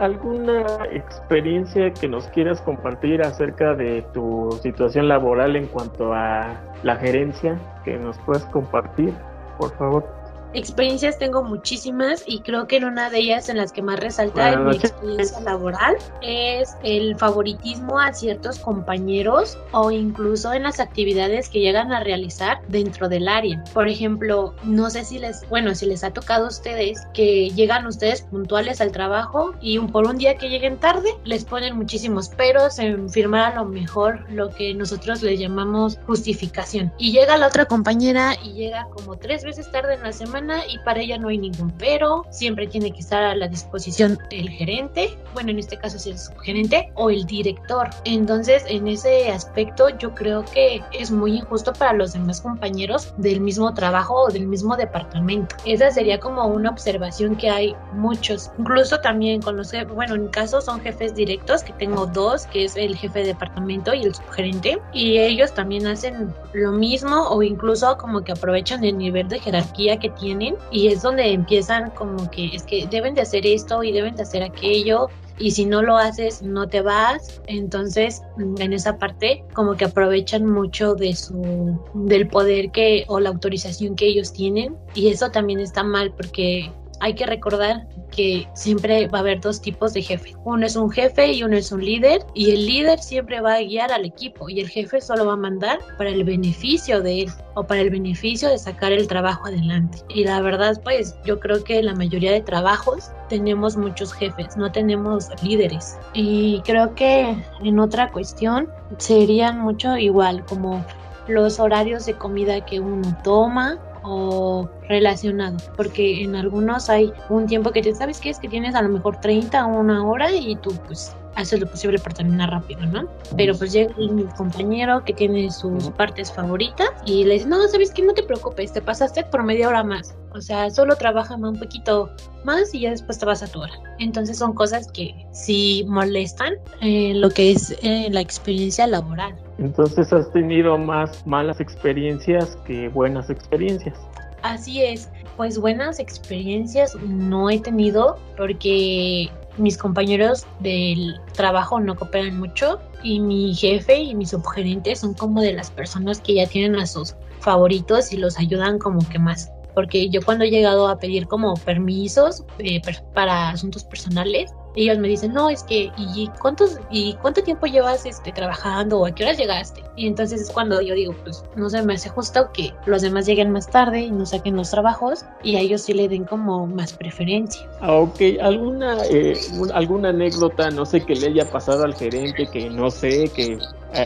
¿alguna 0.00 0.64
experiencia 0.90 1.92
que 1.92 2.08
nos 2.08 2.26
quieras 2.28 2.60
compartir 2.62 3.22
acerca 3.22 3.74
de 3.74 4.02
tu 4.12 4.58
situación 4.62 5.08
laboral 5.08 5.56
en 5.56 5.66
cuanto 5.66 6.12
a 6.12 6.54
la 6.82 6.96
gerencia 6.96 7.58
que 7.84 7.98
nos 7.98 8.18
puedas 8.18 8.44
compartir, 8.46 9.12
por 9.58 9.76
favor? 9.76 10.21
Experiencias 10.54 11.18
tengo 11.18 11.42
muchísimas 11.42 12.24
y 12.26 12.40
creo 12.40 12.66
que 12.66 12.76
en 12.76 12.84
una 12.84 13.10
de 13.10 13.18
ellas 13.18 13.48
en 13.48 13.56
las 13.56 13.72
que 13.72 13.82
más 13.82 13.98
resalta 13.98 14.52
en 14.52 14.66
mi 14.66 14.76
experiencia 14.76 15.40
laboral 15.40 15.96
es 16.20 16.76
el 16.82 17.16
favoritismo 17.16 17.98
a 17.98 18.12
ciertos 18.12 18.58
compañeros 18.58 19.58
o 19.72 19.90
incluso 19.90 20.52
en 20.52 20.64
las 20.64 20.80
actividades 20.80 21.48
que 21.48 21.60
llegan 21.60 21.92
a 21.92 22.00
realizar 22.00 22.60
dentro 22.68 23.08
del 23.08 23.28
área. 23.28 23.62
Por 23.72 23.88
ejemplo, 23.88 24.54
no 24.64 24.90
sé 24.90 25.04
si 25.04 25.18
les, 25.18 25.48
bueno, 25.48 25.74
si 25.74 25.86
les 25.86 26.04
ha 26.04 26.12
tocado 26.12 26.46
a 26.46 26.48
ustedes 26.48 27.00
que 27.14 27.50
llegan 27.50 27.86
ustedes 27.86 28.22
puntuales 28.22 28.80
al 28.80 28.92
trabajo 28.92 29.54
y 29.60 29.78
un, 29.78 29.90
por 29.90 30.06
un 30.06 30.18
día 30.18 30.36
que 30.36 30.48
lleguen 30.48 30.78
tarde 30.78 31.08
les 31.24 31.44
ponen 31.44 31.76
muchísimos 31.76 32.28
peros 32.28 32.78
en 32.78 33.08
firmar 33.08 33.52
a 33.52 33.56
lo 33.56 33.64
mejor 33.64 34.30
lo 34.30 34.50
que 34.50 34.74
nosotros 34.74 35.22
le 35.22 35.36
llamamos 35.36 35.98
justificación. 36.06 36.92
Y 36.98 37.12
llega 37.12 37.36
la 37.36 37.46
otra 37.46 37.64
compañera 37.64 38.34
y 38.42 38.52
llega 38.52 38.86
como 38.90 39.16
tres 39.16 39.44
veces 39.44 39.70
tarde 39.70 39.94
en 39.94 40.02
la 40.02 40.12
semana 40.12 40.41
y 40.68 40.78
para 40.80 41.00
ella 41.00 41.18
no 41.18 41.28
hay 41.28 41.38
ningún 41.38 41.70
pero, 41.78 42.24
siempre 42.30 42.66
tiene 42.66 42.92
que 42.92 43.00
estar 43.00 43.22
a 43.22 43.34
la 43.34 43.48
disposición 43.48 44.18
el 44.30 44.48
gerente, 44.50 45.16
bueno, 45.34 45.50
en 45.50 45.58
este 45.58 45.76
caso 45.76 45.96
es 45.96 46.06
el 46.06 46.18
subgerente 46.18 46.90
o 46.94 47.10
el 47.10 47.24
director. 47.26 47.88
Entonces, 48.04 48.64
en 48.68 48.88
ese 48.88 49.30
aspecto 49.30 49.88
yo 49.98 50.14
creo 50.14 50.44
que 50.44 50.82
es 50.92 51.10
muy 51.10 51.38
injusto 51.38 51.72
para 51.72 51.92
los 51.92 52.12
demás 52.12 52.40
compañeros 52.40 53.14
del 53.16 53.40
mismo 53.40 53.72
trabajo 53.74 54.22
o 54.22 54.30
del 54.30 54.46
mismo 54.46 54.76
departamento. 54.76 55.56
Esa 55.64 55.90
sería 55.90 56.18
como 56.18 56.46
una 56.46 56.70
observación 56.70 57.36
que 57.36 57.50
hay 57.50 57.76
muchos, 57.94 58.50
incluso 58.58 59.00
también 59.00 59.40
con 59.42 59.56
los 59.56 59.70
jefes, 59.70 59.94
bueno, 59.94 60.14
en 60.14 60.28
caso 60.28 60.60
son 60.60 60.80
jefes 60.80 61.14
directos, 61.14 61.62
que 61.62 61.72
tengo 61.74 62.06
dos, 62.06 62.46
que 62.46 62.64
es 62.64 62.76
el 62.76 62.96
jefe 62.96 63.20
de 63.20 63.26
departamento 63.26 63.94
y 63.94 64.02
el 64.04 64.14
subgerente, 64.14 64.78
y 64.92 65.18
ellos 65.18 65.52
también 65.54 65.86
hacen 65.86 66.32
lo 66.52 66.72
mismo 66.72 67.28
o 67.28 67.42
incluso 67.42 67.96
como 67.96 68.22
que 68.22 68.32
aprovechan 68.32 68.84
el 68.84 68.98
nivel 68.98 69.28
de 69.28 69.38
jerarquía 69.38 69.98
que 69.98 70.10
tienen 70.10 70.31
y 70.70 70.88
es 70.88 71.02
donde 71.02 71.32
empiezan 71.32 71.90
como 71.90 72.30
que 72.30 72.46
es 72.54 72.62
que 72.62 72.86
deben 72.86 73.14
de 73.14 73.22
hacer 73.22 73.46
esto 73.46 73.82
y 73.82 73.92
deben 73.92 74.16
de 74.16 74.22
hacer 74.22 74.42
aquello 74.42 75.08
y 75.38 75.50
si 75.50 75.64
no 75.64 75.82
lo 75.82 75.96
haces 75.96 76.42
no 76.42 76.68
te 76.68 76.82
vas. 76.82 77.40
Entonces 77.46 78.22
en 78.58 78.72
esa 78.72 78.98
parte 78.98 79.44
como 79.52 79.76
que 79.76 79.86
aprovechan 79.86 80.44
mucho 80.46 80.94
de 80.94 81.14
su 81.14 81.78
del 81.94 82.28
poder 82.28 82.70
que 82.70 83.04
o 83.08 83.20
la 83.20 83.30
autorización 83.30 83.96
que 83.96 84.06
ellos 84.06 84.32
tienen 84.32 84.76
y 84.94 85.08
eso 85.08 85.30
también 85.30 85.60
está 85.60 85.82
mal 85.82 86.12
porque 86.12 86.70
hay 87.02 87.14
que 87.14 87.26
recordar 87.26 87.88
que 88.12 88.46
siempre 88.54 89.08
va 89.08 89.18
a 89.18 89.20
haber 89.22 89.40
dos 89.40 89.60
tipos 89.60 89.92
de 89.92 90.02
jefe. 90.02 90.36
Uno 90.44 90.64
es 90.64 90.76
un 90.76 90.88
jefe 90.88 91.32
y 91.32 91.42
uno 91.42 91.56
es 91.56 91.72
un 91.72 91.84
líder 91.84 92.20
y 92.32 92.52
el 92.52 92.64
líder 92.64 93.00
siempre 93.00 93.40
va 93.40 93.54
a 93.54 93.60
guiar 93.60 93.90
al 93.90 94.04
equipo 94.04 94.48
y 94.48 94.60
el 94.60 94.68
jefe 94.68 95.00
solo 95.00 95.26
va 95.26 95.32
a 95.32 95.36
mandar 95.36 95.80
para 95.98 96.10
el 96.10 96.22
beneficio 96.22 97.02
de 97.02 97.22
él 97.22 97.32
o 97.54 97.64
para 97.64 97.80
el 97.80 97.90
beneficio 97.90 98.48
de 98.48 98.56
sacar 98.56 98.92
el 98.92 99.08
trabajo 99.08 99.48
adelante. 99.48 99.98
Y 100.10 100.22
la 100.22 100.40
verdad 100.42 100.80
pues 100.84 101.16
yo 101.24 101.40
creo 101.40 101.64
que 101.64 101.82
la 101.82 101.96
mayoría 101.96 102.30
de 102.30 102.40
trabajos 102.40 103.10
tenemos 103.28 103.76
muchos 103.76 104.12
jefes, 104.12 104.56
no 104.56 104.70
tenemos 104.70 105.28
líderes. 105.42 105.98
Y 106.14 106.60
creo 106.64 106.94
que 106.94 107.36
en 107.64 107.78
otra 107.80 108.12
cuestión 108.12 108.68
serían 108.98 109.58
mucho 109.58 109.96
igual 109.96 110.44
como 110.44 110.84
los 111.26 111.58
horarios 111.58 112.06
de 112.06 112.14
comida 112.14 112.64
que 112.64 112.78
uno 112.78 113.16
toma 113.24 113.80
o 114.02 114.68
relacionado, 114.88 115.56
porque 115.76 116.22
en 116.22 116.36
algunos 116.36 116.90
hay 116.90 117.12
un 117.28 117.46
tiempo 117.46 117.70
que 117.70 117.82
te 117.82 117.94
sabes 117.94 118.20
que 118.20 118.30
es 118.30 118.38
que 118.38 118.48
tienes 118.48 118.74
a 118.74 118.82
lo 118.82 118.88
mejor 118.88 119.20
30 119.20 119.66
o 119.66 119.80
una 119.80 120.04
hora 120.06 120.32
y 120.32 120.56
tú 120.56 120.72
pues 120.86 121.14
haces 121.34 121.60
lo 121.60 121.66
posible 121.66 121.98
para 121.98 122.14
terminar 122.14 122.50
rápido, 122.50 122.84
¿no? 122.86 123.08
Pero 123.36 123.56
pues 123.56 123.72
llega 123.72 123.94
mi 123.96 124.24
compañero 124.36 125.04
que 125.04 125.12
tiene 125.12 125.50
sus 125.50 125.90
partes 125.90 126.32
favoritas 126.32 126.88
y 127.06 127.24
le 127.24 127.34
dice, 127.34 127.46
no, 127.46 127.66
sabes 127.68 127.90
que 127.90 128.02
no 128.02 128.12
te 128.12 128.22
preocupes, 128.22 128.72
te 128.72 128.82
pasaste 128.82 129.24
por 129.24 129.42
media 129.42 129.68
hora 129.68 129.82
más. 129.82 130.14
O 130.34 130.40
sea, 130.40 130.70
solo 130.70 130.96
trabaja 130.96 131.36
un 131.36 131.58
poquito 131.58 132.10
más 132.44 132.74
y 132.74 132.80
ya 132.80 132.90
después 132.90 133.18
te 133.18 133.26
vas 133.26 133.42
a 133.42 133.46
tu 133.46 133.60
hora. 133.60 133.72
Entonces 133.98 134.38
son 134.38 134.54
cosas 134.54 134.90
que 134.92 135.14
sí 135.32 135.84
molestan 135.88 136.54
en 136.80 137.20
lo 137.20 137.30
que 137.30 137.52
es 137.52 137.76
eh, 137.82 138.08
la 138.10 138.20
experiencia 138.20 138.86
laboral. 138.86 139.34
Entonces 139.62 140.12
has 140.12 140.30
tenido 140.32 140.76
más 140.76 141.24
malas 141.24 141.60
experiencias 141.60 142.56
que 142.66 142.88
buenas 142.88 143.30
experiencias. 143.30 143.96
Así 144.42 144.82
es, 144.82 145.08
pues 145.36 145.56
buenas 145.56 146.00
experiencias 146.00 146.96
no 146.96 147.48
he 147.48 147.60
tenido 147.60 148.18
porque 148.36 149.30
mis 149.56 149.78
compañeros 149.78 150.46
del 150.58 151.14
trabajo 151.34 151.78
no 151.78 151.94
cooperan 151.94 152.40
mucho 152.40 152.80
y 153.04 153.20
mi 153.20 153.54
jefe 153.54 154.00
y 154.00 154.16
mis 154.16 154.30
subgerentes 154.30 154.98
son 154.98 155.14
como 155.14 155.40
de 155.40 155.52
las 155.52 155.70
personas 155.70 156.20
que 156.20 156.34
ya 156.34 156.46
tienen 156.46 156.74
a 156.80 156.86
sus 156.86 157.14
favoritos 157.38 158.12
y 158.12 158.16
los 158.16 158.38
ayudan 158.38 158.80
como 158.80 158.98
que 159.08 159.20
más 159.20 159.48
porque 159.74 160.08
yo 160.10 160.20
cuando 160.22 160.44
he 160.44 160.50
llegado 160.50 160.88
a 160.88 160.98
pedir 160.98 161.26
como 161.26 161.54
permisos 161.54 162.44
eh, 162.58 162.80
para 163.14 163.50
asuntos 163.50 163.84
personales, 163.84 164.52
ellos 164.74 164.98
me 164.98 165.08
dicen, 165.08 165.32
no, 165.32 165.50
es 165.50 165.62
que, 165.62 165.92
¿y 165.96 166.28
cuántos, 166.40 166.78
y 166.90 167.14
cuánto 167.14 167.42
tiempo 167.42 167.66
llevas 167.66 168.06
este, 168.06 168.32
trabajando 168.32 169.00
o 169.00 169.06
a 169.06 169.14
qué 169.14 169.24
horas 169.24 169.38
llegaste? 169.38 169.82
Y 169.96 170.06
entonces 170.06 170.40
es 170.40 170.50
cuando 170.50 170.80
yo 170.80 170.94
digo, 170.94 171.14
pues 171.22 171.44
no 171.56 171.68
se 171.68 171.82
me 171.82 171.94
hace 171.94 172.08
justo 172.08 172.50
que 172.52 172.72
los 172.86 173.02
demás 173.02 173.26
lleguen 173.26 173.52
más 173.52 173.68
tarde 173.68 174.00
y 174.00 174.10
no 174.10 174.24
saquen 174.24 174.56
los 174.56 174.70
trabajos 174.70 175.24
y 175.42 175.56
a 175.56 175.60
ellos 175.60 175.82
sí 175.82 175.92
le 175.92 176.08
den 176.08 176.24
como 176.24 176.66
más 176.66 176.92
preferencia. 176.94 177.68
Ah, 177.80 177.94
ok, 177.94 178.20
¿alguna, 178.40 179.04
eh, 179.10 179.38
alguna 179.74 180.08
anécdota, 180.10 180.70
no 180.70 180.86
sé, 180.86 181.00
que 181.02 181.14
le 181.14 181.28
haya 181.28 181.50
pasado 181.50 181.84
al 181.84 181.94
gerente, 181.94 182.46
que 182.46 182.70
no 182.70 182.90
sé, 182.90 183.30
que 183.34 183.58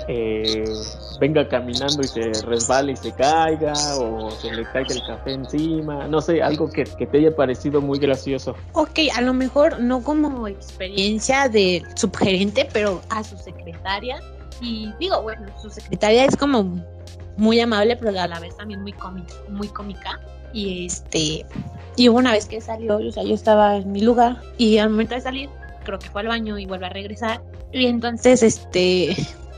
eh, 0.08 0.64
venga 1.20 1.48
caminando 1.48 2.02
y 2.02 2.08
se 2.08 2.32
resbale 2.44 2.92
y 2.92 2.96
se 2.96 3.12
caiga 3.12 3.72
o 3.98 4.30
se 4.30 4.52
le 4.52 4.64
caiga 4.64 4.94
el 4.94 5.02
café 5.06 5.32
encima, 5.32 6.06
no 6.08 6.20
sé, 6.20 6.42
algo 6.42 6.68
que, 6.70 6.84
que 6.84 7.06
te 7.06 7.18
haya 7.18 7.34
parecido 7.34 7.80
muy 7.80 7.98
gracioso. 7.98 8.54
Ok, 8.72 9.00
a 9.14 9.20
lo 9.20 9.34
mejor 9.34 9.80
no 9.80 10.02
como 10.02 10.48
experiencia 10.48 11.48
de 11.48 11.82
subgerente, 11.94 12.68
pero 12.72 13.00
a 13.10 13.22
su 13.24 13.36
secretaria. 13.36 14.20
Y 14.60 14.92
digo, 14.98 15.22
bueno, 15.22 15.46
su 15.60 15.70
secretaria 15.70 16.24
es 16.24 16.36
como 16.36 16.82
muy 17.36 17.60
amable, 17.60 17.96
pero 17.96 18.18
a 18.18 18.26
la 18.26 18.40
vez 18.40 18.56
también 18.56 18.82
muy 18.82 18.92
cómica, 18.92 19.34
muy 19.48 19.68
cómica. 19.68 20.20
Y 20.52 20.86
este, 20.86 21.44
y 21.96 22.08
una 22.08 22.32
vez 22.32 22.46
que 22.46 22.60
salió, 22.60 22.96
o 22.96 23.12
sea, 23.12 23.22
yo 23.22 23.34
estaba 23.34 23.76
en 23.76 23.92
mi 23.92 24.00
lugar 24.00 24.40
y 24.56 24.78
al 24.78 24.90
momento 24.90 25.14
de 25.14 25.20
salir, 25.20 25.50
creo 25.84 25.98
que 25.98 26.08
fue 26.08 26.22
al 26.22 26.28
baño 26.28 26.58
y 26.58 26.66
vuelve 26.66 26.86
a 26.86 26.90
regresar. 26.90 27.42
Y 27.72 27.86
entonces, 27.86 28.42
este, 28.42 29.16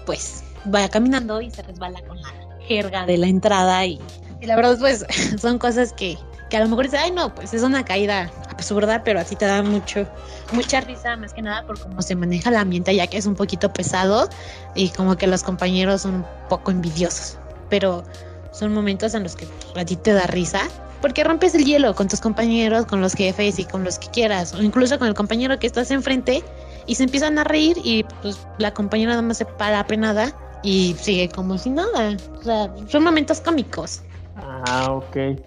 pues 0.08 0.42
va 0.74 0.88
caminando 0.88 1.42
y 1.42 1.50
se 1.50 1.60
resbala 1.60 2.00
con 2.00 2.16
la 2.22 2.32
jerga 2.66 3.04
de 3.04 3.18
la 3.18 3.26
entrada 3.26 3.84
y, 3.84 4.00
y 4.40 4.46
la 4.46 4.56
verdad, 4.56 4.78
pues 4.80 5.04
son 5.38 5.58
cosas 5.58 5.92
que, 5.92 6.16
que 6.48 6.56
a 6.56 6.60
lo 6.60 6.68
mejor 6.68 6.86
dice, 6.86 6.96
ay 6.96 7.10
no, 7.10 7.34
pues 7.34 7.52
es 7.52 7.62
una 7.62 7.84
caída 7.84 8.30
absurda, 8.48 9.04
pero 9.04 9.20
así 9.20 9.36
te 9.36 9.44
da 9.44 9.62
mucho, 9.62 10.08
mucha 10.52 10.80
risa, 10.80 11.14
más 11.18 11.34
que 11.34 11.42
nada 11.42 11.66
por 11.66 11.78
cómo 11.78 12.00
se 12.00 12.16
maneja 12.16 12.48
el 12.48 12.56
ambiente, 12.56 12.96
ya 12.96 13.06
que 13.06 13.18
es 13.18 13.26
un 13.26 13.34
poquito 13.34 13.70
pesado 13.70 14.30
y 14.74 14.88
como 14.88 15.18
que 15.18 15.26
los 15.26 15.42
compañeros 15.42 16.00
son 16.00 16.14
un 16.14 16.26
poco 16.48 16.70
envidiosos. 16.70 17.36
Pero 17.68 18.02
son 18.50 18.72
momentos 18.72 19.12
en 19.12 19.24
los 19.24 19.36
que 19.36 19.46
a 19.76 19.84
ti 19.84 19.96
te 19.96 20.14
da 20.14 20.26
risa, 20.26 20.62
porque 21.02 21.22
rompes 21.22 21.54
el 21.54 21.66
hielo 21.66 21.94
con 21.94 22.08
tus 22.08 22.20
compañeros, 22.20 22.86
con 22.86 23.02
los 23.02 23.12
jefes 23.12 23.58
y 23.58 23.66
con 23.66 23.84
los 23.84 23.98
que 23.98 24.08
quieras, 24.08 24.54
o 24.54 24.62
incluso 24.62 24.98
con 24.98 25.06
el 25.06 25.12
compañero 25.12 25.58
que 25.58 25.66
estás 25.66 25.90
enfrente 25.90 26.42
y 26.88 26.95
se 26.95 27.04
empiezan 27.04 27.38
a 27.38 27.45
reír 27.45 27.76
y 27.85 28.04
pues 28.23 28.45
la 28.59 28.73
compañera 28.73 29.11
nada 29.11 29.23
más 29.23 29.37
se 29.37 29.45
para 29.45 29.78
apenada 29.78 30.35
y 30.62 30.95
sigue 30.99 31.28
como 31.28 31.57
si 31.59 31.71
nada. 31.71 32.16
O 32.40 32.42
sea, 32.42 32.75
son 32.88 33.04
momentos 33.04 33.40
cómicos. 33.40 34.02
Ah, 34.37 34.92
ok. 34.92 35.38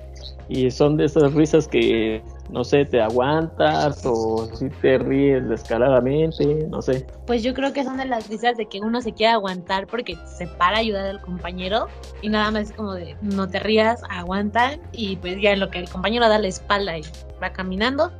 Y 0.47 0.69
son 0.69 0.97
de 0.97 1.05
esas 1.05 1.33
risas 1.33 1.67
que, 1.67 2.21
no 2.49 2.63
sé, 2.63 2.85
te 2.85 3.01
aguantas 3.01 4.05
o 4.05 4.49
si 4.53 4.69
te 4.69 4.97
ríes 4.97 5.47
descaradamente, 5.47 6.67
no 6.69 6.81
sé. 6.81 7.07
Pues 7.25 7.41
yo 7.41 7.53
creo 7.53 7.73
que 7.73 7.83
son 7.83 7.97
de 7.97 8.05
las 8.05 8.29
risas 8.29 8.57
de 8.57 8.67
que 8.67 8.79
uno 8.79 9.01
se 9.01 9.13
quiere 9.13 9.31
aguantar 9.33 9.87
porque 9.87 10.17
se 10.37 10.47
para 10.47 10.77
a 10.77 10.79
ayudar 10.81 11.05
al 11.05 11.21
compañero 11.21 11.87
y 12.21 12.29
nada 12.29 12.51
más 12.51 12.69
es 12.69 12.73
como 12.73 12.93
de 12.93 13.15
no 13.21 13.47
te 13.47 13.59
rías, 13.59 14.01
aguanta 14.09 14.77
y 14.91 15.15
pues 15.15 15.41
ya 15.41 15.53
en 15.53 15.61
lo 15.61 15.69
que 15.69 15.79
el 15.79 15.89
compañero 15.89 16.27
da 16.27 16.37
la 16.37 16.49
espalda 16.49 16.97
y 16.97 17.03
va 17.41 17.51
caminando, 17.53 18.11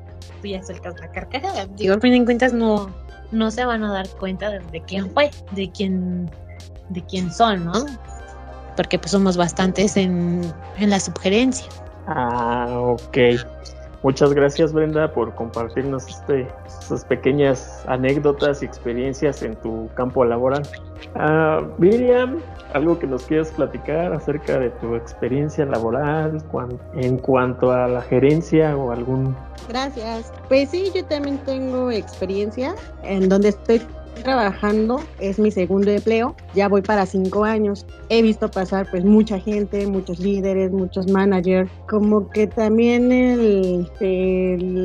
tú 0.42 0.48
ya 0.48 0.64
sueltas 0.64 1.00
la 1.02 1.12
carcajada. 1.12 1.66
Digo, 1.76 1.94
al 1.94 2.02
fin 2.02 2.14
de 2.14 2.24
cuentas 2.24 2.54
no, 2.54 2.90
no 3.32 3.52
se 3.52 3.66
van 3.66 3.84
a 3.84 3.92
dar 3.92 4.08
cuenta 4.10 4.50
de, 4.50 4.82
quién 4.82 5.10
fue, 5.12 5.32
de 5.52 5.72
quién, 5.72 6.30
de 6.90 7.02
quién 7.06 7.32
son, 7.32 7.66
¿no? 7.66 7.86
Porque 8.76 9.00
pues 9.00 9.12
somos 9.12 9.38
bastantes 9.38 9.98
en, 9.98 10.42
en 10.78 10.90
la 10.90 11.00
sugerencia. 11.00 11.68
Ah, 12.08 12.68
ok. 12.70 13.18
Muchas 14.04 14.34
gracias 14.34 14.74
Brenda 14.74 15.14
por 15.14 15.36
compartirnos 15.36 16.08
este, 16.08 16.48
estas 16.68 17.06
pequeñas 17.06 17.84
anécdotas 17.88 18.64
y 18.64 18.66
experiencias 18.66 19.44
en 19.44 19.56
tu 19.58 19.90
campo 19.94 20.26
laboral. 20.26 20.64
Uh, 21.16 21.66
Miriam, 21.78 22.40
algo 22.74 22.98
que 22.98 23.06
nos 23.06 23.24
quieras 23.26 23.52
platicar 23.52 24.12
acerca 24.12 24.58
de 24.58 24.72
tu 24.72 24.96
experiencia 24.96 25.66
laboral 25.66 26.42
en 26.96 27.18
cuanto 27.18 27.72
a 27.72 27.88
la 27.88 28.02
gerencia 28.02 28.76
o 28.76 28.92
algún... 28.92 29.36
Gracias. 29.70 30.34
Pues 30.48 30.70
sí, 30.70 30.92
yo 30.96 31.06
también 31.06 31.38
tengo 31.40 31.92
experiencia 31.92 32.76
en 33.04 33.30
donde 33.30 33.50
estoy 33.50 33.82
trabajando, 34.24 35.02
es 35.20 35.40
mi 35.40 35.52
segundo 35.52 35.92
empleo, 35.92 36.36
ya 36.54 36.68
voy 36.68 36.82
para 36.82 37.06
cinco 37.06 37.44
años. 37.44 37.86
He 38.10 38.22
visto 38.22 38.50
pasar 38.50 38.88
pues 38.90 39.04
mucha 39.04 39.40
gente, 39.40 39.86
muchos 39.88 40.20
líderes, 40.20 40.72
muchos 40.72 41.08
managers, 41.10 41.72
como 41.88 42.30
que 42.30 42.48
también 42.48 43.12
el, 43.12 43.88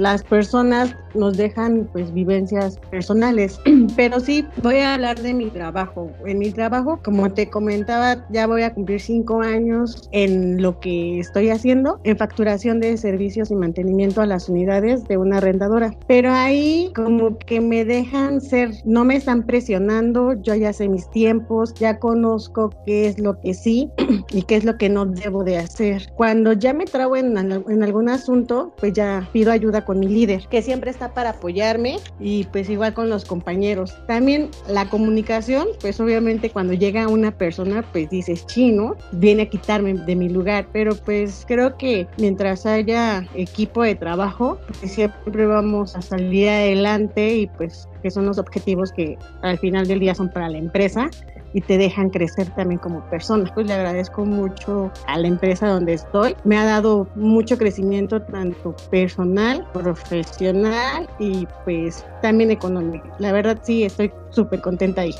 las 0.00 0.22
personas 0.22 0.94
nos 1.14 1.36
dejan 1.36 1.88
pues 1.92 2.12
vivencias 2.12 2.78
personales. 2.90 3.58
Pero 3.96 4.20
sí, 4.20 4.44
voy 4.62 4.76
a 4.76 4.94
hablar 4.94 5.20
de 5.20 5.34
mi 5.34 5.46
trabajo. 5.50 6.10
En 6.24 6.38
mi 6.38 6.50
trabajo, 6.50 7.00
como 7.02 7.32
te 7.32 7.48
comentaba, 7.48 8.26
ya 8.30 8.46
voy 8.46 8.62
a 8.62 8.74
cumplir 8.74 9.00
cinco 9.00 9.40
años 9.40 10.08
en 10.12 10.62
lo 10.62 10.78
que 10.80 11.18
estoy 11.18 11.50
haciendo, 11.50 12.00
en 12.04 12.16
facturación 12.16 12.80
de 12.80 12.96
servicios 12.96 13.50
y 13.50 13.54
mantenimiento 13.54 14.20
a 14.20 14.26
las 14.26 14.48
unidades 14.48 15.04
de 15.04 15.16
una 15.16 15.38
arrendadora. 15.38 15.94
Pero 16.06 16.32
ahí 16.32 16.92
como 16.94 17.38
que 17.38 17.60
me 17.60 17.84
dejan 17.84 18.40
ser, 18.40 18.70
no 18.84 19.04
me 19.04 19.15
están 19.16 19.44
presionando, 19.44 20.34
yo 20.42 20.54
ya 20.54 20.72
sé 20.72 20.88
mis 20.88 21.10
tiempos, 21.10 21.74
ya 21.74 21.98
conozco 21.98 22.70
qué 22.84 23.06
es 23.06 23.18
lo 23.18 23.40
que 23.40 23.54
sí 23.54 23.90
y 24.30 24.42
qué 24.42 24.56
es 24.56 24.64
lo 24.64 24.76
que 24.78 24.88
no 24.88 25.06
debo 25.06 25.44
de 25.44 25.58
hacer. 25.58 26.12
Cuando 26.14 26.52
ya 26.52 26.72
me 26.72 26.84
trago 26.84 27.16
en, 27.16 27.36
en 27.36 27.82
algún 27.82 28.08
asunto, 28.08 28.74
pues 28.78 28.92
ya 28.92 29.28
pido 29.32 29.52
ayuda 29.52 29.84
con 29.84 30.00
mi 30.00 30.08
líder, 30.08 30.46
que 30.48 30.62
siempre 30.62 30.90
está 30.90 31.14
para 31.14 31.30
apoyarme 31.30 31.98
y 32.20 32.44
pues 32.44 32.68
igual 32.68 32.94
con 32.94 33.08
los 33.08 33.24
compañeros. 33.24 33.94
También 34.06 34.50
la 34.68 34.88
comunicación, 34.88 35.68
pues 35.80 36.00
obviamente 36.00 36.50
cuando 36.50 36.72
llega 36.74 37.08
una 37.08 37.30
persona, 37.30 37.84
pues 37.92 38.10
dices 38.10 38.46
chino, 38.46 38.96
viene 39.12 39.42
a 39.42 39.46
quitarme 39.48 39.94
de 39.94 40.16
mi 40.16 40.28
lugar, 40.28 40.68
pero 40.72 40.94
pues 40.94 41.44
creo 41.46 41.76
que 41.76 42.06
mientras 42.18 42.66
haya 42.66 43.26
equipo 43.34 43.82
de 43.82 43.94
trabajo, 43.94 44.58
pues 44.80 44.92
siempre 44.92 45.46
vamos 45.46 45.96
a 45.96 46.02
salir 46.02 46.48
adelante 46.48 47.36
y 47.36 47.46
pues 47.46 47.88
que 48.02 48.10
son 48.10 48.26
los 48.26 48.38
objetivos 48.38 48.92
que 48.92 49.05
al 49.42 49.58
final 49.58 49.86
del 49.86 50.00
día 50.00 50.14
son 50.14 50.28
para 50.28 50.48
la 50.48 50.58
empresa 50.58 51.08
y 51.52 51.60
te 51.62 51.78
dejan 51.78 52.10
crecer 52.10 52.50
también 52.50 52.78
como 52.78 53.00
persona. 53.08 53.50
Pues 53.54 53.66
le 53.66 53.72
agradezco 53.72 54.26
mucho 54.26 54.90
a 55.06 55.18
la 55.18 55.28
empresa 55.28 55.68
donde 55.68 55.94
estoy. 55.94 56.36
Me 56.44 56.58
ha 56.58 56.64
dado 56.64 57.08
mucho 57.14 57.56
crecimiento 57.56 58.20
tanto 58.20 58.76
personal, 58.90 59.66
profesional 59.72 61.08
y 61.18 61.46
pues 61.64 62.04
también 62.20 62.50
económico. 62.50 63.08
La 63.18 63.32
verdad 63.32 63.58
sí 63.62 63.84
estoy 63.84 64.12
súper 64.36 64.60
contenta 64.60 65.00
ahí. 65.00 65.14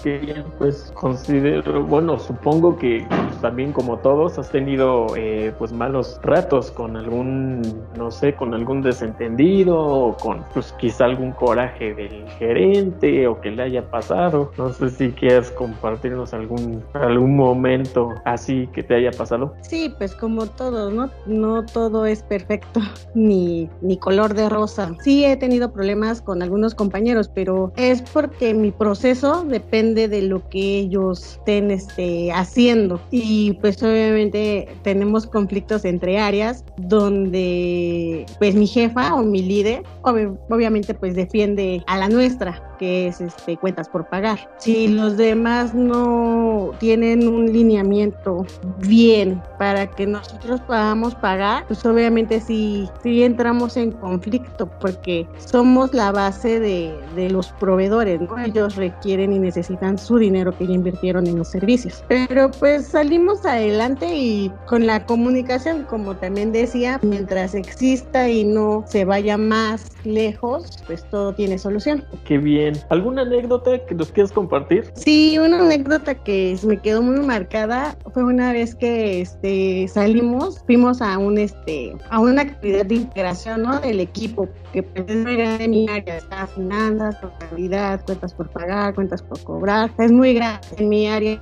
pues 0.58 0.92
considero, 0.94 1.82
bueno, 1.84 2.18
supongo 2.18 2.76
que 2.76 3.06
pues, 3.08 3.40
también 3.40 3.72
como 3.72 3.96
todos 3.96 4.38
has 4.38 4.50
tenido 4.50 5.06
eh, 5.16 5.54
pues 5.58 5.72
malos 5.72 6.20
ratos 6.22 6.70
con 6.70 6.98
algún, 6.98 7.62
no 7.96 8.10
sé, 8.10 8.34
con 8.34 8.52
algún 8.52 8.82
desentendido 8.82 9.78
o 9.78 10.16
con 10.18 10.44
pues 10.52 10.72
quizá 10.78 11.06
algún 11.06 11.32
coraje 11.32 11.94
del 11.94 12.28
gerente 12.38 13.26
o 13.26 13.40
que 13.40 13.50
le 13.50 13.62
haya 13.62 13.90
pasado. 13.90 14.52
No 14.58 14.68
sé 14.68 14.90
si 14.90 15.10
quieres 15.12 15.50
compartirnos 15.52 16.34
algún, 16.34 16.84
algún 16.92 17.36
momento 17.36 18.10
así 18.26 18.68
que 18.74 18.82
te 18.82 18.96
haya 18.96 19.12
pasado. 19.12 19.54
Sí, 19.62 19.94
pues 19.96 20.14
como 20.14 20.44
todos, 20.44 20.92
¿no? 20.92 21.08
No 21.24 21.64
todo 21.64 22.04
es 22.04 22.22
perfecto 22.22 22.80
ni, 23.14 23.70
ni 23.80 23.96
color 23.96 24.34
de 24.34 24.50
rosa. 24.50 24.94
Sí 25.02 25.24
he 25.24 25.38
tenido 25.38 25.72
problemas 25.72 26.20
con 26.20 26.42
algunos 26.42 26.74
compañeros, 26.74 27.30
pero 27.34 27.72
es 27.76 28.02
porque 28.02 28.52
mi 28.52 28.72
proceso 28.72 29.05
proceso 29.06 29.44
depende 29.44 30.08
de 30.08 30.22
lo 30.22 30.48
que 30.48 30.78
ellos 30.78 31.34
estén 31.38 31.70
este, 31.70 32.32
haciendo. 32.32 33.00
Y 33.10 33.52
pues 33.60 33.80
obviamente 33.82 34.68
tenemos 34.82 35.26
conflictos 35.26 35.84
entre 35.84 36.18
áreas 36.18 36.64
donde 36.76 38.26
pues 38.38 38.54
mi 38.54 38.66
jefa 38.66 39.14
o 39.14 39.22
mi 39.22 39.42
líder 39.42 39.82
obviamente 40.02 40.94
pues 40.94 41.14
defiende 41.14 41.82
a 41.86 41.98
la 41.98 42.08
nuestra 42.08 42.62
que 42.78 43.08
es 43.08 43.20
este, 43.20 43.56
cuentas 43.56 43.88
por 43.88 44.06
pagar. 44.08 44.50
Si 44.58 44.88
los 44.88 45.16
demás 45.16 45.74
no 45.74 46.72
tienen 46.78 47.26
un 47.26 47.52
lineamiento 47.52 48.44
bien 48.86 49.42
para 49.58 49.86
que 49.86 50.06
nosotros 50.06 50.60
podamos 50.62 51.14
pagar, 51.14 51.66
pues 51.66 51.84
obviamente 51.84 52.40
sí, 52.40 52.88
sí 53.02 53.22
entramos 53.22 53.76
en 53.76 53.92
conflicto 53.92 54.68
porque 54.80 55.26
somos 55.38 55.92
la 55.94 56.12
base 56.12 56.60
de, 56.60 56.94
de 57.14 57.30
los 57.30 57.48
proveedores, 57.52 58.20
¿no? 58.20 58.38
Ellos 58.38 58.76
requieren 58.88 59.32
y 59.32 59.38
necesitan 59.38 59.98
su 59.98 60.18
dinero 60.18 60.56
que 60.56 60.66
ya 60.66 60.74
invirtieron 60.74 61.26
en 61.26 61.38
los 61.38 61.48
servicios. 61.48 62.04
Pero 62.08 62.50
pues 62.50 62.86
salimos 62.88 63.44
adelante 63.44 64.06
y 64.14 64.52
con 64.66 64.86
la 64.86 65.04
comunicación, 65.06 65.84
como 65.84 66.16
también 66.16 66.52
decía, 66.52 66.98
mientras 67.02 67.54
exista 67.54 68.28
y 68.28 68.44
no 68.44 68.84
se 68.86 69.04
vaya 69.04 69.36
más 69.36 69.90
lejos, 70.04 70.82
pues 70.86 71.08
todo 71.10 71.34
tiene 71.34 71.58
solución. 71.58 72.04
Qué 72.24 72.38
bien. 72.38 72.74
¿Alguna 72.90 73.22
anécdota 73.22 73.78
que 73.86 73.94
nos 73.94 74.12
quieras 74.12 74.32
compartir? 74.32 74.90
Sí, 74.94 75.38
una 75.38 75.60
anécdota 75.60 76.14
que 76.14 76.56
me 76.64 76.78
quedó 76.78 77.02
muy 77.02 77.20
marcada 77.24 77.96
fue 78.12 78.24
una 78.24 78.52
vez 78.52 78.74
que 78.74 79.20
este 79.20 79.88
salimos, 79.88 80.62
fuimos 80.66 81.02
a 81.02 81.18
un 81.18 81.38
este 81.38 81.94
a 82.10 82.20
una 82.20 82.42
actividad 82.42 82.86
de 82.86 82.94
integración, 82.96 83.62
¿no? 83.62 83.80
del 83.80 84.00
equipo, 84.00 84.48
que 84.72 84.82
pues 84.82 85.06
es 85.08 85.26
en 85.60 85.70
mi 85.70 85.88
área, 85.88 86.18
está 86.18 86.46
finanzas, 86.46 87.16
contabilidad, 87.16 88.04
cuentas 88.04 88.34
por 88.34 88.48
pagar, 88.50 88.75
cuentas 88.94 89.22
por 89.22 89.42
cobrar, 89.42 89.90
es 89.98 90.12
muy 90.12 90.34
grande 90.34 90.66
en 90.78 90.88
mi 90.88 91.08
área 91.08 91.40